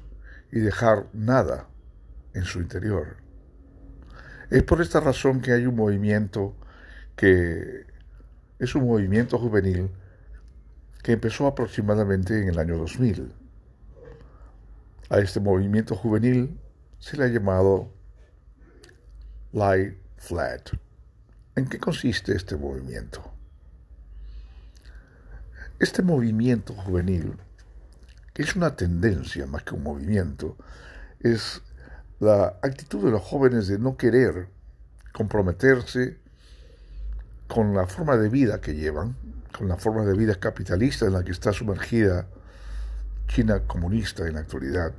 y 0.52 0.60
dejar 0.60 1.06
nada 1.12 1.68
en 2.32 2.44
su 2.44 2.60
interior. 2.60 3.16
Es 4.50 4.62
por 4.62 4.80
esta 4.80 5.00
razón 5.00 5.40
que 5.40 5.52
hay 5.52 5.66
un 5.66 5.76
movimiento 5.76 6.56
que 7.16 7.86
es 8.58 8.74
un 8.74 8.86
movimiento 8.86 9.38
juvenil 9.38 9.90
que 11.02 11.12
empezó 11.12 11.46
aproximadamente 11.46 12.40
en 12.40 12.48
el 12.48 12.58
año 12.58 12.78
2000. 12.78 13.32
A 15.08 15.18
este 15.18 15.40
movimiento 15.40 15.96
juvenil 15.96 16.58
se 16.98 17.16
le 17.16 17.24
ha 17.24 17.28
llamado 17.28 17.92
Lie 19.52 19.98
Flat. 20.16 20.70
¿En 21.56 21.66
qué 21.66 21.78
consiste 21.78 22.34
este 22.34 22.56
movimiento? 22.56 23.39
Este 25.80 26.02
movimiento 26.02 26.74
juvenil, 26.74 27.38
que 28.34 28.42
es 28.42 28.54
una 28.54 28.76
tendencia 28.76 29.46
más 29.46 29.62
que 29.62 29.74
un 29.74 29.82
movimiento, 29.82 30.58
es 31.20 31.62
la 32.18 32.58
actitud 32.60 33.02
de 33.02 33.10
los 33.10 33.22
jóvenes 33.22 33.66
de 33.66 33.78
no 33.78 33.96
querer 33.96 34.48
comprometerse 35.14 36.18
con 37.48 37.74
la 37.74 37.86
forma 37.86 38.18
de 38.18 38.28
vida 38.28 38.60
que 38.60 38.74
llevan, 38.74 39.16
con 39.56 39.68
la 39.68 39.78
forma 39.78 40.04
de 40.04 40.12
vida 40.12 40.34
capitalista 40.34 41.06
en 41.06 41.14
la 41.14 41.24
que 41.24 41.32
está 41.32 41.50
sumergida 41.50 42.26
China 43.26 43.60
comunista 43.60 44.28
en 44.28 44.34
la 44.34 44.40
actualidad, 44.40 44.92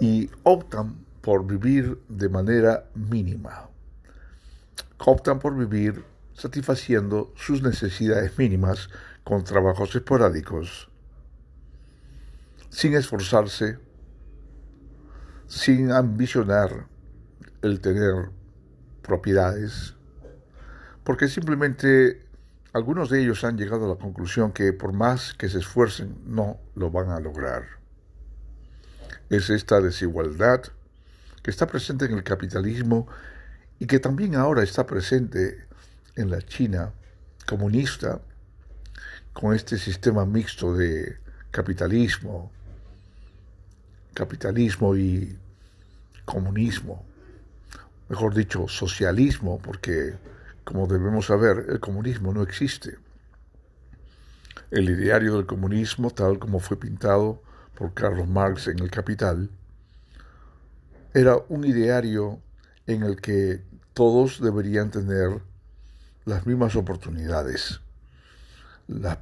y 0.00 0.30
optan 0.42 0.96
por 1.22 1.46
vivir 1.46 1.98
de 2.10 2.28
manera 2.28 2.90
mínima, 2.94 3.70
optan 4.98 5.38
por 5.38 5.56
vivir 5.56 6.04
satisfaciendo 6.34 7.32
sus 7.36 7.62
necesidades 7.62 8.36
mínimas 8.38 8.90
con 9.22 9.44
trabajos 9.44 9.94
esporádicos, 9.94 10.90
sin 12.68 12.94
esforzarse, 12.94 13.78
sin 15.46 15.92
ambicionar 15.92 16.86
el 17.62 17.80
tener 17.80 18.30
propiedades, 19.02 19.94
porque 21.04 21.28
simplemente 21.28 22.26
algunos 22.72 23.08
de 23.08 23.22
ellos 23.22 23.44
han 23.44 23.56
llegado 23.56 23.86
a 23.86 23.94
la 23.94 24.00
conclusión 24.00 24.52
que 24.52 24.72
por 24.72 24.92
más 24.92 25.34
que 25.34 25.48
se 25.48 25.58
esfuercen 25.58 26.18
no 26.26 26.58
lo 26.74 26.90
van 26.90 27.10
a 27.10 27.20
lograr. 27.20 27.62
Es 29.30 29.48
esta 29.48 29.80
desigualdad 29.80 30.62
que 31.42 31.50
está 31.50 31.66
presente 31.66 32.06
en 32.06 32.12
el 32.12 32.24
capitalismo 32.24 33.06
y 33.78 33.86
que 33.86 34.00
también 34.00 34.34
ahora 34.34 34.62
está 34.62 34.86
presente 34.86 35.66
en 36.16 36.30
la 36.30 36.42
China 36.42 36.92
comunista, 37.46 38.20
con 39.32 39.54
este 39.54 39.78
sistema 39.78 40.24
mixto 40.24 40.74
de 40.74 41.18
capitalismo, 41.50 42.50
capitalismo 44.14 44.96
y 44.96 45.36
comunismo 46.24 47.04
mejor 48.08 48.34
dicho, 48.34 48.68
socialismo, 48.68 49.58
porque, 49.58 50.14
como 50.64 50.86
debemos 50.86 51.26
saber, 51.26 51.66
el 51.68 51.80
comunismo 51.80 52.32
no 52.32 52.42
existe. 52.42 52.98
El 54.70 54.90
ideario 54.90 55.36
del 55.36 55.46
comunismo, 55.46 56.10
tal 56.10 56.38
como 56.38 56.60
fue 56.60 56.78
pintado 56.78 57.42
por 57.76 57.94
Carlos 57.94 58.28
Marx 58.28 58.68
en 58.68 58.78
El 58.78 58.90
Capital, 58.90 59.50
era 61.12 61.36
un 61.48 61.64
ideario 61.64 62.40
en 62.86 63.02
el 63.02 63.20
que 63.20 63.62
todos 63.92 64.40
deberían 64.40 64.90
tener 64.90 65.40
las 66.24 66.46
mismas 66.46 66.74
oportunidades, 66.76 67.80
las, 68.88 69.18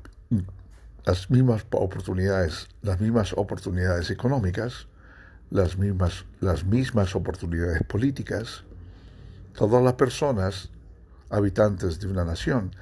mismas 1.30 1.66
oportunidades, 1.70 2.68
las 2.82 3.00
mismas 3.00 3.32
oportunidades 3.32 4.10
económicas, 4.10 4.86
las 5.50 5.76
mismas, 5.76 6.24
las 6.40 6.64
mismas 6.64 7.14
oportunidades 7.16 7.82
políticas, 7.84 8.64
todas 9.54 9.82
las 9.82 9.94
personas, 9.94 10.70
habitantes 11.30 11.98
de 12.00 12.08
una 12.08 12.24
nación, 12.24 12.74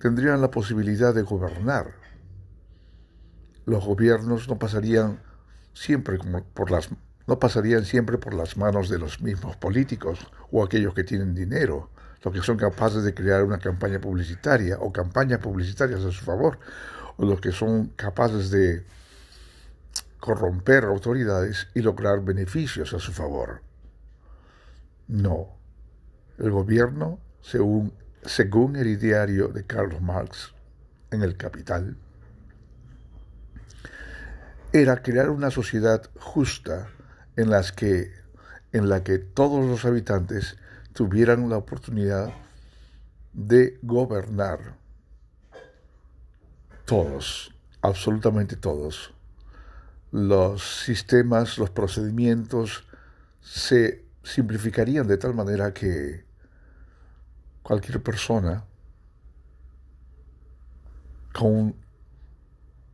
tendrían 0.00 0.40
la 0.40 0.50
posibilidad 0.50 1.14
de 1.14 1.22
gobernar. 1.22 1.92
Los 3.66 3.84
gobiernos 3.84 4.48
no 4.48 4.58
pasarían 4.58 5.20
siempre 5.74 6.18
por 6.54 6.70
las 6.70 6.88
no 7.26 7.38
pasarían 7.38 7.84
siempre 7.84 8.18
por 8.18 8.34
las 8.34 8.56
manos 8.56 8.88
de 8.88 8.98
los 8.98 9.20
mismos 9.20 9.56
políticos 9.56 10.18
o 10.50 10.64
aquellos 10.64 10.94
que 10.94 11.04
tienen 11.04 11.32
dinero, 11.32 11.88
los 12.22 12.34
que 12.34 12.42
son 12.42 12.56
capaces 12.56 13.02
de 13.02 13.14
crear 13.14 13.44
una 13.44 13.58
campaña 13.58 14.00
publicitaria 14.00 14.78
o 14.78 14.92
campañas 14.92 15.40
publicitarias 15.40 16.04
a 16.04 16.10
su 16.10 16.24
favor, 16.24 16.58
o 17.16 17.24
los 17.24 17.40
que 17.40 17.52
son 17.52 17.88
capaces 17.96 18.50
de 18.50 18.84
corromper 20.18 20.84
autoridades 20.84 21.68
y 21.74 21.80
lograr 21.80 22.20
beneficios 22.20 22.92
a 22.92 22.98
su 22.98 23.12
favor. 23.12 23.62
No, 25.08 25.48
el 26.38 26.50
gobierno, 26.50 27.18
según, 27.40 27.92
según 28.24 28.76
el 28.76 28.86
ideario 28.86 29.48
de 29.48 29.64
Carlos 29.64 30.00
Marx 30.00 30.52
en 31.10 31.22
El 31.22 31.36
Capital, 31.36 31.96
era 34.72 35.02
crear 35.02 35.30
una 35.30 35.50
sociedad 35.50 36.02
justa 36.18 36.88
en, 37.36 37.50
las 37.50 37.72
que, 37.72 38.12
en 38.72 38.88
la 38.88 39.02
que 39.02 39.18
todos 39.18 39.64
los 39.64 39.84
habitantes 39.84 40.56
tuvieran 41.00 41.48
la 41.48 41.56
oportunidad 41.56 42.30
de 43.32 43.78
gobernar. 43.80 44.76
Todos, 46.84 47.54
absolutamente 47.80 48.54
todos. 48.54 49.14
Los 50.12 50.82
sistemas, 50.84 51.56
los 51.56 51.70
procedimientos 51.70 52.84
se 53.40 54.04
simplificarían 54.22 55.08
de 55.08 55.16
tal 55.16 55.32
manera 55.32 55.72
que 55.72 56.22
cualquier 57.62 58.02
persona 58.02 58.66
con 61.32 61.46
un 61.50 61.76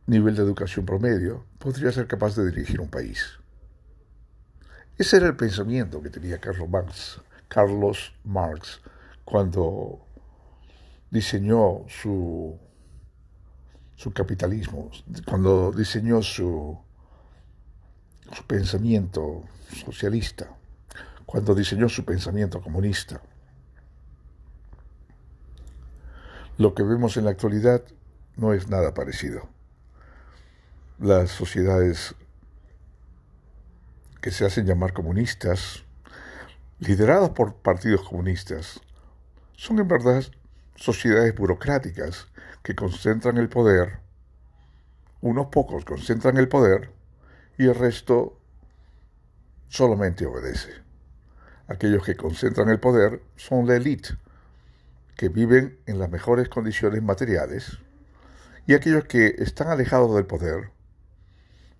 nivel 0.05 0.33
de 0.37 0.43
educación 0.43 0.85
promedio 0.85 1.45
podría 1.59 1.91
ser 1.91 2.07
capaz 2.07 2.37
de 2.37 2.49
dirigir 2.49 2.79
un 2.79 2.89
país. 2.89 3.37
Ese 4.97 5.17
era 5.17 5.27
el 5.27 5.35
pensamiento 5.35 6.01
que 6.01 6.09
tenía 6.09 6.39
Carlos 6.39 6.69
Marx, 6.69 7.19
Carlos 7.47 8.13
Marx 8.23 8.81
cuando 9.27 10.07
diseñó 11.11 11.85
su, 11.87 12.57
su 13.95 14.13
capitalismo, 14.13 14.89
cuando 15.25 15.71
diseñó 15.71 16.21
su, 16.21 16.79
su 18.31 18.43
pensamiento 18.45 19.43
socialista, 19.85 20.55
cuando 21.25 21.53
diseñó 21.53 21.89
su 21.89 22.05
pensamiento 22.05 22.61
comunista. 22.61 23.21
Lo 26.57 26.73
que 26.73 26.83
vemos 26.83 27.17
en 27.17 27.25
la 27.25 27.31
actualidad 27.31 27.83
no 28.37 28.53
es 28.53 28.69
nada 28.69 28.93
parecido. 28.93 29.49
Las 30.99 31.31
sociedades 31.31 32.15
que 34.21 34.31
se 34.31 34.45
hacen 34.45 34.65
llamar 34.65 34.93
comunistas, 34.93 35.83
lideradas 36.79 37.31
por 37.31 37.55
partidos 37.55 38.07
comunistas, 38.07 38.79
son 39.53 39.79
en 39.79 39.87
verdad 39.87 40.23
sociedades 40.75 41.35
burocráticas 41.35 42.27
que 42.63 42.75
concentran 42.75 43.37
el 43.37 43.49
poder, 43.49 43.99
unos 45.21 45.47
pocos 45.47 45.85
concentran 45.85 46.37
el 46.37 46.47
poder 46.47 46.91
y 47.57 47.65
el 47.65 47.75
resto 47.75 48.39
solamente 49.67 50.25
obedece. 50.25 50.71
Aquellos 51.67 52.05
que 52.05 52.15
concentran 52.15 52.69
el 52.69 52.79
poder 52.79 53.23
son 53.35 53.67
la 53.67 53.75
élite, 53.75 54.09
que 55.15 55.29
viven 55.29 55.79
en 55.87 55.97
las 55.97 56.09
mejores 56.09 56.47
condiciones 56.47 57.01
materiales 57.01 57.79
y 58.67 58.75
aquellos 58.75 59.05
que 59.05 59.35
están 59.39 59.69
alejados 59.69 60.15
del 60.15 60.27
poder 60.27 60.69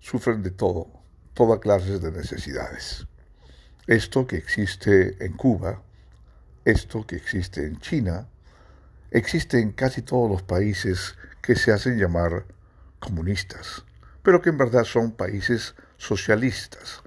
sufren 0.00 0.42
de 0.42 0.50
todo, 0.50 0.88
toda 1.34 1.60
clase 1.60 2.00
de 2.00 2.10
necesidades. 2.10 3.06
Esto 3.88 4.26
que 4.26 4.36
existe 4.36 5.16
en 5.24 5.32
Cuba, 5.32 5.80
esto 6.66 7.06
que 7.06 7.16
existe 7.16 7.64
en 7.64 7.80
China, 7.80 8.28
existe 9.10 9.60
en 9.60 9.72
casi 9.72 10.02
todos 10.02 10.30
los 10.30 10.42
países 10.42 11.16
que 11.40 11.56
se 11.56 11.72
hacen 11.72 11.96
llamar 11.96 12.44
comunistas, 12.98 13.86
pero 14.22 14.42
que 14.42 14.50
en 14.50 14.58
verdad 14.58 14.84
son 14.84 15.12
países 15.12 15.74
socialistas. 15.96 17.02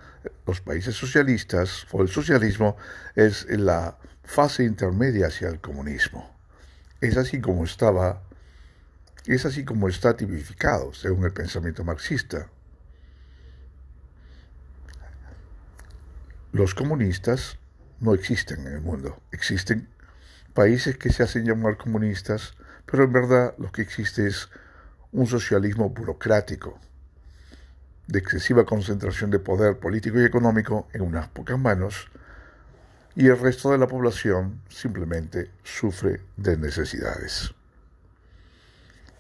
Los 0.48 0.62
países 0.62 0.96
socialistas 0.96 1.86
o 1.92 2.02
el 2.02 2.08
socialismo 2.08 2.78
es 3.14 3.46
la 3.48 4.00
fase 4.24 4.64
intermedia 4.64 5.28
hacia 5.28 5.50
el 5.50 5.62
comunismo. 5.62 6.36
Es 7.00 7.16
así 7.16 7.42
como 7.42 7.64
estaba, 7.64 8.24
es 9.28 9.46
así 9.46 9.64
como 9.64 9.88
está 9.88 10.18
tipificado 10.18 10.96
según 10.96 11.26
el 11.26 11.32
pensamiento 11.32 11.84
marxista. 11.84 12.50
Los 16.54 16.76
comunistas 16.76 17.58
no 18.02 18.14
existen 18.14 18.68
en 18.68 18.74
el 18.74 18.82
mundo. 18.82 19.22
Existen 19.32 19.88
países 20.54 20.98
que 20.98 21.10
se 21.10 21.24
hacen 21.24 21.46
llamar 21.46 21.78
comunistas, 21.78 22.56
pero 22.86 23.06
en 23.06 23.14
verdad 23.14 23.54
lo 23.58 23.72
que 23.72 23.82
existe 23.82 24.28
es 24.28 24.50
un 25.14 25.28
socialismo 25.28 25.90
burocrático, 25.90 26.78
de 28.08 28.20
excesiva 28.20 28.66
concentración 28.66 29.32
de 29.32 29.40
poder 29.40 29.80
político 29.80 30.20
y 30.20 30.26
económico 30.26 30.90
en 30.92 31.04
unas 31.04 31.30
pocas 31.30 31.58
manos, 31.58 32.08
y 33.16 33.28
el 33.28 33.40
resto 33.40 33.72
de 33.72 33.78
la 33.78 33.88
población 33.88 34.62
simplemente 34.68 35.52
sufre 35.64 36.22
de 36.36 36.58
necesidades. 36.58 37.54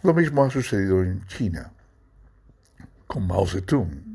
Lo 0.03 0.13
mismo 0.13 0.43
ha 0.43 0.49
sucedido 0.49 1.01
en 1.01 1.25
China 1.27 1.71
con 3.07 3.25
Mao 3.25 3.47
Zedong. 3.47 4.10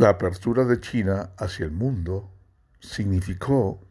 La 0.00 0.08
apertura 0.08 0.64
de 0.64 0.80
China 0.80 1.32
hacia 1.36 1.66
el 1.66 1.72
mundo 1.72 2.32
significó 2.80 3.86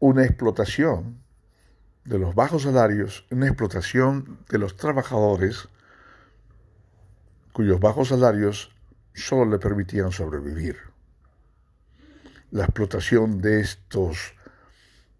una 0.00 0.24
explotación 0.24 1.22
de 2.04 2.18
los 2.18 2.34
bajos 2.34 2.64
salarios, 2.64 3.24
una 3.30 3.46
explotación 3.46 4.40
de 4.48 4.58
los 4.58 4.76
trabajadores 4.76 5.68
cuyos 7.52 7.78
bajos 7.78 8.08
salarios 8.08 8.74
solo 9.14 9.48
le 9.48 9.60
permitían 9.60 10.10
sobrevivir. 10.10 10.76
La 12.50 12.64
explotación 12.64 13.40
de 13.40 13.60
estos, 13.60 14.34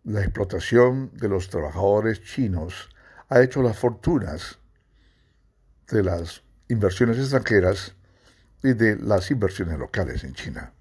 la 0.02 0.22
explotación 0.22 1.12
de 1.14 1.28
los 1.28 1.48
trabajadores 1.48 2.24
chinos 2.24 2.88
ha 3.28 3.40
hecho 3.40 3.62
las 3.62 3.78
fortunas 3.78 4.58
de 5.86 6.02
las 6.02 6.42
inversiones 6.66 7.18
extranjeras 7.18 7.94
y 8.62 8.74
de 8.74 8.96
las 8.96 9.30
inversiones 9.30 9.78
locales 9.78 10.24
en 10.24 10.34
China. 10.34 10.72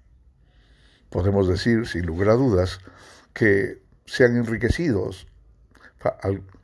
Podemos 1.10 1.48
decir, 1.48 1.86
sin 1.86 2.06
lugar 2.06 2.30
a 2.30 2.34
dudas, 2.34 2.80
que 3.32 3.82
se 4.06 4.24
han 4.24 4.36
enriquecido, 4.36 5.10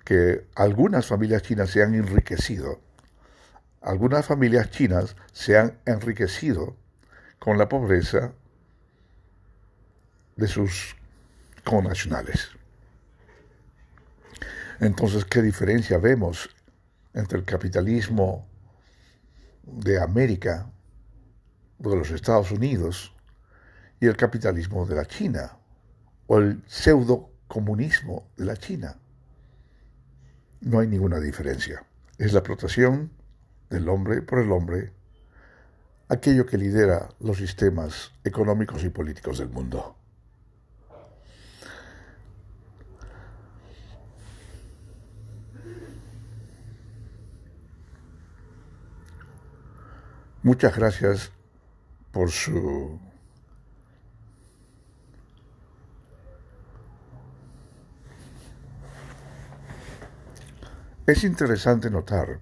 que 0.05 0.47
algunas 0.55 1.07
familias 1.07 1.43
chinas 1.43 1.71
se 1.71 1.83
han 1.83 1.95
enriquecido 1.95 2.81
algunas 3.81 4.27
familias 4.27 4.71
chinas 4.71 5.17
se 5.33 5.57
han 5.57 5.79
enriquecido 5.87 6.77
con 7.39 7.59
la 7.59 7.69
pobreza 7.69 8.33
de 10.37 10.49
sus 10.49 10.97
connacionales. 11.65 12.51
Entonces, 14.81 15.25
¿qué 15.25 15.43
diferencia 15.43 15.99
vemos 15.99 16.51
entre 17.15 17.39
el 17.39 17.45
capitalismo 17.45 18.47
de 19.63 20.01
América, 20.01 20.71
de 21.79 21.97
los 21.97 22.11
Estados 22.11 22.51
Unidos, 22.51 23.15
y 24.01 24.07
el 24.07 24.17
capitalismo 24.17 24.87
de 24.87 24.95
la 24.95 25.07
China, 25.07 25.59
o 26.27 26.39
el 26.39 26.63
pseudo 26.67 27.31
comunismo 27.47 28.29
de 28.37 28.45
la 28.45 28.57
China? 28.57 28.97
No 30.61 30.81
hay 30.81 30.89
ninguna 30.89 31.21
diferencia. 31.21 31.85
Es 32.19 32.33
la 32.33 32.41
explotación 32.41 33.13
del 33.71 33.89
hombre 33.89 34.23
por 34.23 34.41
el 34.41 34.51
hombre, 34.51 34.93
aquello 36.09 36.47
que 36.47 36.59
lidera 36.59 37.09
los 37.21 37.39
sistemas 37.39 38.13
económicos 38.25 38.85
y 38.85 38.89
políticos 38.89 39.39
del 39.39 39.51
mundo. 39.51 39.95
Muchas 50.43 50.77
gracias 50.77 51.33
por 52.13 52.31
su 52.31 52.99
Es 61.09 61.25
interesante 61.25 61.89
notar 61.89 62.39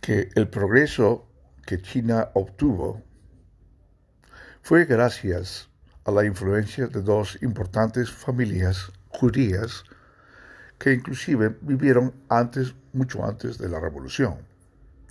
que 0.00 0.28
el 0.34 0.48
progreso 0.48 1.28
que 1.64 1.80
China 1.80 2.30
obtuvo 2.34 3.00
fue 4.60 4.84
gracias 4.84 5.68
a 6.04 6.10
la 6.10 6.24
influencia 6.24 6.88
de 6.88 7.00
dos 7.00 7.40
importantes 7.42 8.10
familias 8.10 8.90
judías 9.08 9.84
que 10.78 10.92
inclusive 10.94 11.56
vivieron 11.60 12.12
antes, 12.28 12.74
mucho 12.92 13.24
antes 13.24 13.56
de 13.58 13.68
la 13.68 13.78
revolución 13.78 14.38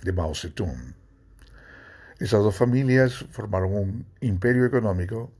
de 0.02 0.12
Mao 0.12 0.34
Zedong. 0.34 0.97
Esas 2.18 2.42
dos 2.42 2.56
familias 2.56 3.24
formaron 3.30 3.74
un 3.74 4.06
imperio 4.20 4.64
económico 4.64 5.30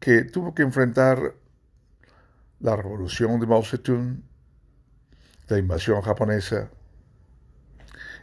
que 0.00 0.24
tuvo 0.24 0.54
que 0.54 0.62
enfrentar 0.62 1.34
la 2.58 2.74
revolución 2.76 3.38
de 3.38 3.46
Mao 3.46 3.62
Zedong, 3.62 4.22
la 5.48 5.58
invasión 5.58 6.00
japonesa, 6.02 6.70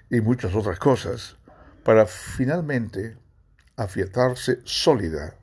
y 0.10 0.20
muchas 0.20 0.54
otras 0.54 0.78
cosas 0.80 1.38
para 1.86 2.06
finalmente 2.06 3.18
afiatarse 3.78 4.60
sólida 4.66 5.36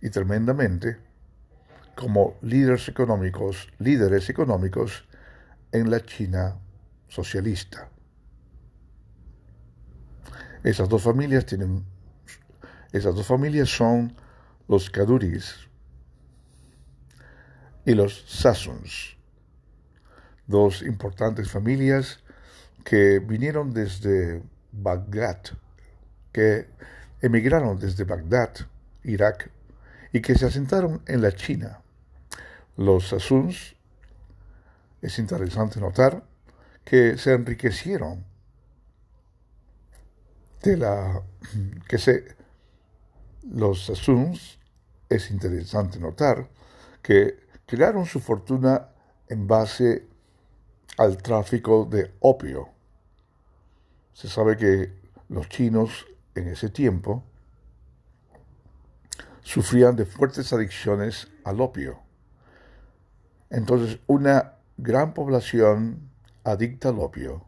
y 0.00 0.08
tremendamente 0.08 0.96
como 1.94 2.38
líderes 2.40 2.88
económicos, 2.88 3.68
líderes 3.78 4.30
económicos 4.30 5.06
en 5.72 5.90
la 5.90 6.00
China 6.00 6.56
socialista. 7.08 7.90
Esas 10.64 10.88
dos 10.88 11.02
familias 11.02 11.46
tienen 11.46 11.84
esas 12.92 13.14
dos 13.14 13.26
familias 13.26 13.68
son 13.68 14.14
los 14.66 14.88
Kaduris 14.88 15.68
y 17.84 17.92
los 17.94 18.24
Sasuns, 18.26 19.16
dos 20.46 20.82
importantes 20.82 21.50
familias 21.50 22.20
que 22.84 23.18
vinieron 23.18 23.74
desde 23.74 24.42
Bagdad, 24.72 25.42
que 26.32 26.68
emigraron 27.20 27.78
desde 27.78 28.04
Bagdad, 28.04 28.54
Irak, 29.04 29.50
y 30.12 30.22
que 30.22 30.34
se 30.34 30.46
asentaron 30.46 31.02
en 31.06 31.20
la 31.20 31.32
China. 31.32 31.82
Los 32.78 33.12
Asuns, 33.12 33.76
es 35.02 35.18
interesante 35.18 35.78
notar, 35.78 36.24
que 36.84 37.18
se 37.18 37.34
enriquecieron 37.34 38.24
de 40.62 40.76
la 40.76 41.22
que 41.88 41.98
se 41.98 42.36
los 43.50 43.88
Asuns, 43.90 44.58
es 45.08 45.30
interesante 45.30 45.98
notar 45.98 46.48
que 47.02 47.46
crearon 47.66 48.04
su 48.04 48.20
fortuna 48.20 48.88
en 49.28 49.46
base 49.46 50.06
al 50.98 51.16
tráfico 51.18 51.86
de 51.86 52.14
opio. 52.20 52.68
Se 54.12 54.28
sabe 54.28 54.56
que 54.56 54.92
los 55.28 55.48
chinos 55.48 56.06
en 56.34 56.48
ese 56.48 56.68
tiempo 56.68 57.22
sufrían 59.42 59.96
de 59.96 60.04
fuertes 60.04 60.52
adicciones 60.52 61.28
al 61.44 61.60
opio. 61.60 62.00
Entonces, 63.50 63.98
una 64.06 64.56
gran 64.76 65.14
población 65.14 66.10
adicta 66.44 66.90
al 66.90 66.98
opio 66.98 67.46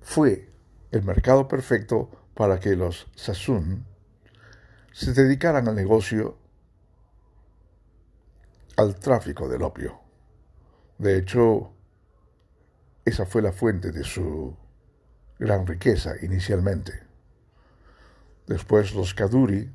fue 0.00 0.55
el 0.90 1.02
mercado 1.02 1.48
perfecto 1.48 2.10
para 2.34 2.60
que 2.60 2.76
los 2.76 3.08
Sassoon 3.14 3.84
se 4.92 5.12
dedicaran 5.12 5.68
al 5.68 5.74
negocio, 5.74 6.38
al 8.76 8.94
tráfico 8.96 9.48
del 9.48 9.62
opio. 9.62 10.00
De 10.98 11.18
hecho, 11.18 11.72
esa 13.04 13.26
fue 13.26 13.42
la 13.42 13.52
fuente 13.52 13.92
de 13.92 14.04
su 14.04 14.56
gran 15.38 15.66
riqueza 15.66 16.14
inicialmente. 16.22 17.02
Después 18.46 18.94
los 18.94 19.12
Kaduri 19.14 19.72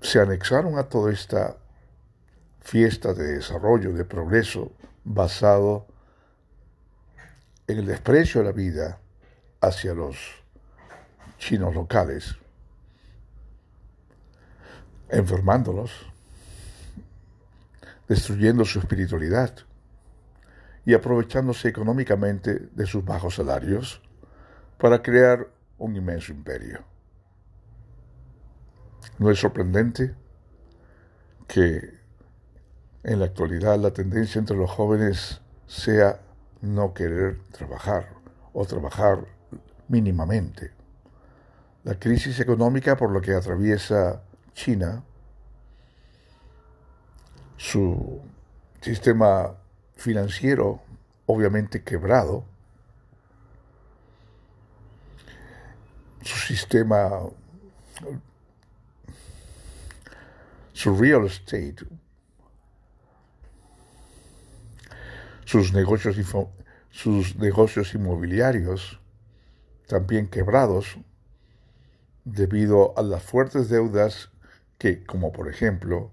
se 0.00 0.20
anexaron 0.20 0.78
a 0.78 0.88
toda 0.88 1.12
esta 1.12 1.56
fiesta 2.60 3.14
de 3.14 3.36
desarrollo, 3.36 3.92
de 3.92 4.04
progreso, 4.04 4.72
basado 5.04 5.86
en 7.66 7.78
el 7.78 7.86
desprecio 7.86 8.40
de 8.40 8.46
la 8.46 8.52
vida 8.52 9.00
hacia 9.60 9.94
los 9.94 10.16
chinos 11.38 11.74
locales, 11.74 12.36
enfermándolos, 15.08 15.90
destruyendo 18.08 18.64
su 18.64 18.78
espiritualidad 18.78 19.54
y 20.84 20.94
aprovechándose 20.94 21.68
económicamente 21.68 22.68
de 22.72 22.86
sus 22.86 23.04
bajos 23.04 23.36
salarios 23.36 24.02
para 24.78 25.02
crear 25.02 25.48
un 25.78 25.96
inmenso 25.96 26.32
imperio. 26.32 26.84
No 29.18 29.30
es 29.30 29.38
sorprendente 29.38 30.14
que 31.46 31.98
en 33.02 33.20
la 33.20 33.26
actualidad 33.26 33.78
la 33.78 33.92
tendencia 33.92 34.38
entre 34.38 34.56
los 34.56 34.70
jóvenes 34.70 35.40
sea 35.66 36.20
no 36.64 36.94
querer 36.94 37.40
trabajar 37.52 38.08
o 38.52 38.64
trabajar 38.64 39.26
mínimamente. 39.88 40.72
La 41.84 41.98
crisis 41.98 42.40
económica 42.40 42.96
por 42.96 43.12
la 43.12 43.20
que 43.20 43.34
atraviesa 43.34 44.22
China 44.54 45.02
su 47.56 48.20
sistema 48.80 49.54
financiero 49.96 50.82
obviamente 51.26 51.82
quebrado, 51.82 52.44
su, 56.22 56.38
sistema, 56.38 57.20
su 60.72 60.96
real 60.96 61.26
estate, 61.26 61.86
sus 65.44 65.72
negocios, 65.72 66.16
sus 66.90 67.36
negocios 67.36 67.94
inmobiliarios, 67.94 69.00
también 69.86 70.28
quebrados 70.28 70.96
debido 72.24 72.96
a 72.98 73.02
las 73.02 73.22
fuertes 73.22 73.68
deudas 73.68 74.30
que, 74.78 75.04
como 75.04 75.32
por 75.32 75.48
ejemplo, 75.48 76.10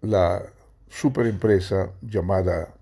la 0.00 0.42
superempresa 0.88 1.92
llamada 2.02 2.74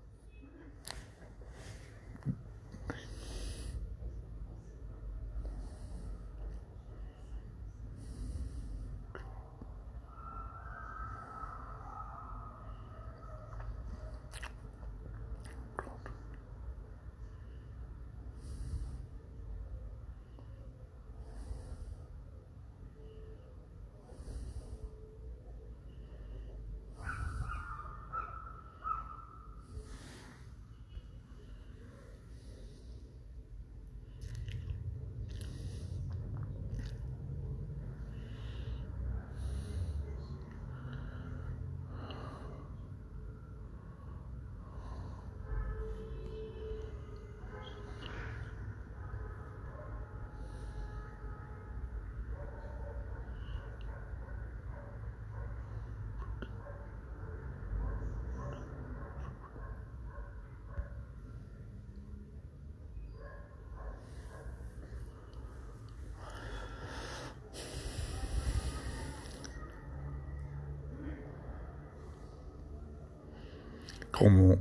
como, 74.11 74.57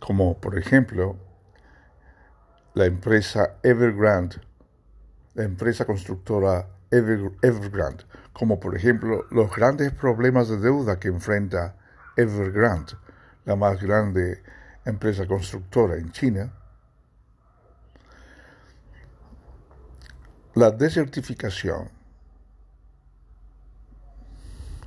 como 0.00 0.38
por 0.40 0.58
ejemplo 0.58 1.16
la 2.74 2.86
empresa 2.86 3.56
Evergrande, 3.62 4.36
la 5.34 5.44
empresa 5.44 5.84
constructora 5.84 6.68
Evergrande, 6.90 8.04
como 8.32 8.60
por 8.60 8.76
ejemplo 8.76 9.24
los 9.30 9.54
grandes 9.54 9.92
problemas 9.92 10.48
de 10.48 10.58
deuda 10.58 10.98
que 10.98 11.08
enfrenta 11.08 11.76
Evergrande, 12.16 12.92
la 13.44 13.56
más 13.56 13.80
grande 13.80 14.42
empresa 14.84 15.26
constructora 15.26 15.96
en 15.96 16.12
China, 16.12 16.52
la 20.54 20.70
desertificación, 20.70 21.90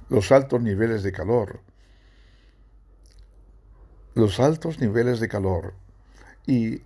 los 0.10 0.32
altos 0.32 0.62
niveles 0.62 1.04
de 1.04 1.12
calor, 1.12 1.60
los 4.20 4.40
altos 4.40 4.80
niveles 4.80 5.20
de 5.20 5.30
calor 5.30 5.74
y 6.46 6.82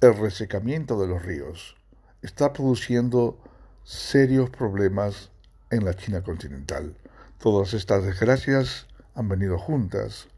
el 0.00 0.16
resecamiento 0.16 1.00
de 1.00 1.08
los 1.08 1.22
ríos 1.22 1.76
está 2.22 2.52
produciendo 2.52 3.38
serios 3.82 4.50
problemas 4.50 5.30
en 5.70 5.84
la 5.84 5.94
China 5.94 6.22
continental. 6.22 6.94
Todas 7.38 7.74
estas 7.74 8.04
desgracias 8.04 8.86
han 9.14 9.28
venido 9.28 9.58
juntas 9.58 10.28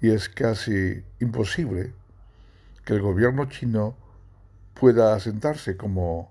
y 0.00 0.10
es 0.10 0.28
casi 0.28 1.02
imposible 1.20 1.92
que 2.84 2.94
el 2.94 3.02
gobierno 3.02 3.46
chino 3.46 3.96
pueda 4.74 5.14
asentarse 5.14 5.76
como 5.76 6.30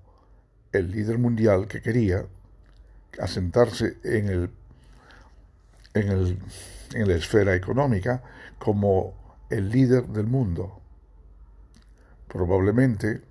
el 0.72 0.92
líder 0.92 1.18
mundial 1.18 1.68
que 1.68 1.82
quería, 1.82 2.26
asentarse 3.20 3.98
en 4.04 4.30
el 4.30 4.50
en 5.94 6.08
el 6.10 6.40
en 6.94 7.08
la 7.08 7.16
esfera 7.16 7.56
económica 7.56 8.22
como 8.62 9.16
el 9.50 9.72
líder 9.72 10.08
del 10.10 10.28
mundo. 10.28 10.80
Probablemente 12.28 13.22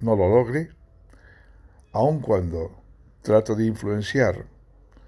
no 0.00 0.14
lo 0.14 0.28
logre, 0.28 0.68
aun 1.92 2.20
cuando 2.20 2.70
trata 3.22 3.54
de 3.54 3.64
influenciar 3.64 4.44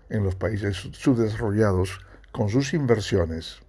en 0.09 0.25
los 0.25 0.37
países 0.37 0.77
subdesarrollados 0.93 2.01
con 2.33 2.49
sus 2.49 2.73
inversiones 2.73 3.61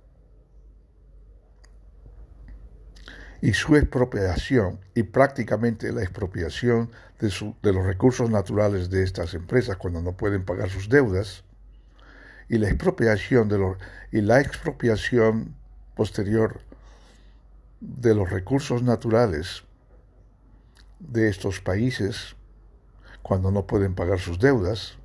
y 3.42 3.52
su 3.52 3.76
expropiación 3.76 4.80
y 4.96 5.04
prácticamente 5.04 5.92
la 5.92 6.02
expropiación 6.02 6.92
de, 7.20 7.74
los 7.74 7.86
recursos 7.86 8.30
naturales 8.30 8.90
de 8.90 9.04
estas 9.04 9.34
empresas 9.34 9.76
cuando 9.76 10.02
no 10.02 10.16
pueden 10.16 10.46
pagar 10.46 10.70
sus 10.70 10.88
deudas, 10.88 11.44
y 12.48 12.58
la 12.58 12.70
expropiación 12.70 13.50
de 13.50 13.58
los, 13.58 13.78
y 14.12 14.22
la 14.22 14.40
expropiación 14.40 15.58
posterior 15.96 16.62
de 17.80 18.16
los 18.16 18.30
recursos 18.30 18.84
naturales 18.84 19.64
de 21.00 21.28
estos 21.28 21.60
países 21.60 22.36
cuando 23.22 23.52
no 23.52 23.68
pueden 23.68 23.96
pagar 23.96 24.20
sus 24.20 24.40
deudas, 24.40 24.98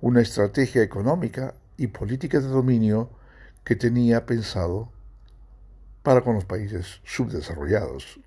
una 0.00 0.20
estrategia 0.20 0.82
económica 0.82 1.54
y 1.76 1.88
política 1.88 2.40
de 2.40 2.48
dominio 2.48 3.10
que 3.64 3.76
tenía 3.76 4.26
pensado 4.26 4.90
para 6.02 6.22
con 6.22 6.34
los 6.34 6.44
países 6.44 7.00
subdesarrollados. 7.04 8.20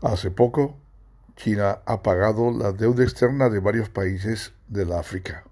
Hace 0.00 0.30
poco, 0.30 0.76
China 1.36 1.80
ha 1.84 2.02
pagado 2.02 2.50
la 2.50 2.72
deuda 2.72 3.02
externa 3.02 3.48
de 3.48 3.60
varios 3.60 3.88
países 3.88 4.52
del 4.68 4.92
África. 4.92 5.47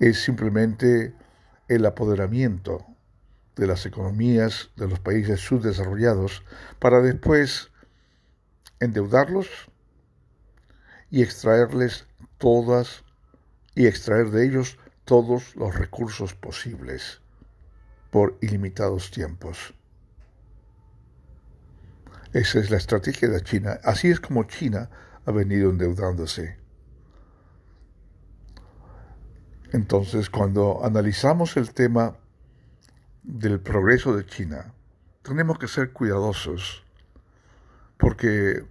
Es 0.00 0.22
simplemente 0.22 1.14
el 1.68 1.84
apoderamiento 1.84 2.86
de 3.54 3.66
las 3.66 3.84
economías 3.84 4.70
de 4.76 4.88
los 4.88 4.98
países 4.98 5.40
subdesarrollados 5.40 6.42
para 6.78 7.02
después 7.02 7.70
endeudarlos 8.80 9.48
y 11.10 11.22
extraerles 11.22 12.06
todas 12.38 13.04
y 13.74 13.86
extraer 13.86 14.30
de 14.30 14.46
ellos 14.46 14.78
todos 15.04 15.54
los 15.54 15.74
recursos 15.74 16.34
posibles 16.34 17.20
por 18.10 18.38
ilimitados 18.40 19.10
tiempos. 19.10 19.74
Esa 22.32 22.58
es 22.58 22.70
la 22.70 22.78
estrategia 22.78 23.28
de 23.28 23.42
China. 23.42 23.80
Así 23.84 24.08
es 24.08 24.18
como 24.18 24.44
China 24.44 24.88
ha 25.26 25.30
venido 25.32 25.68
endeudándose. 25.68 26.59
Entonces, 29.72 30.30
cuando 30.30 30.84
analizamos 30.84 31.56
el 31.56 31.72
tema 31.72 32.16
del 33.22 33.60
progreso 33.60 34.16
de 34.16 34.26
China, 34.26 34.74
tenemos 35.22 35.58
que 35.58 35.68
ser 35.68 35.92
cuidadosos 35.92 36.84
porque 37.96 38.64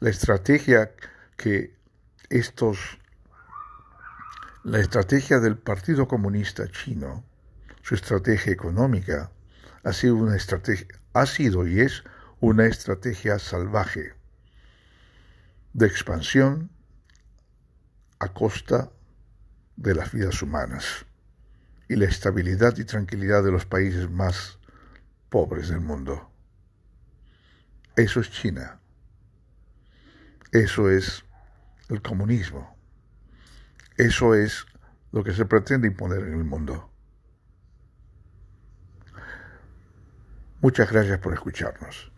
la 0.00 0.10
estrategia 0.10 0.92
que 1.36 1.74
estos, 2.28 2.98
la 4.64 4.80
estrategia 4.80 5.38
del 5.38 5.56
Partido 5.56 6.08
Comunista 6.08 6.68
Chino, 6.70 7.24
su 7.80 7.94
estrategia 7.94 8.52
económica, 8.52 9.30
ha 9.82 9.92
sido 9.92 10.16
una 10.16 10.36
estrategia, 10.36 10.88
ha 11.14 11.24
sido 11.24 11.66
y 11.66 11.80
es 11.80 12.04
una 12.40 12.66
estrategia 12.66 13.38
salvaje 13.38 14.12
de 15.72 15.86
expansión 15.86 16.70
a 18.18 18.28
costa 18.28 18.90
de 19.76 19.94
las 19.94 20.12
vidas 20.12 20.40
humanas 20.42 21.06
y 21.88 21.96
la 21.96 22.06
estabilidad 22.06 22.76
y 22.78 22.84
tranquilidad 22.84 23.44
de 23.44 23.52
los 23.52 23.66
países 23.66 24.10
más 24.10 24.58
pobres 25.28 25.68
del 25.68 25.80
mundo. 25.80 26.30
Eso 27.96 28.20
es 28.20 28.30
China. 28.30 28.80
Eso 30.52 30.90
es 30.90 31.24
el 31.88 32.00
comunismo. 32.02 32.76
Eso 33.96 34.34
es 34.34 34.66
lo 35.12 35.22
que 35.22 35.32
se 35.32 35.44
pretende 35.44 35.86
imponer 35.86 36.20
en 36.20 36.34
el 36.34 36.44
mundo. 36.44 36.90
Muchas 40.60 40.90
gracias 40.90 41.18
por 41.18 41.34
escucharnos. 41.34 42.13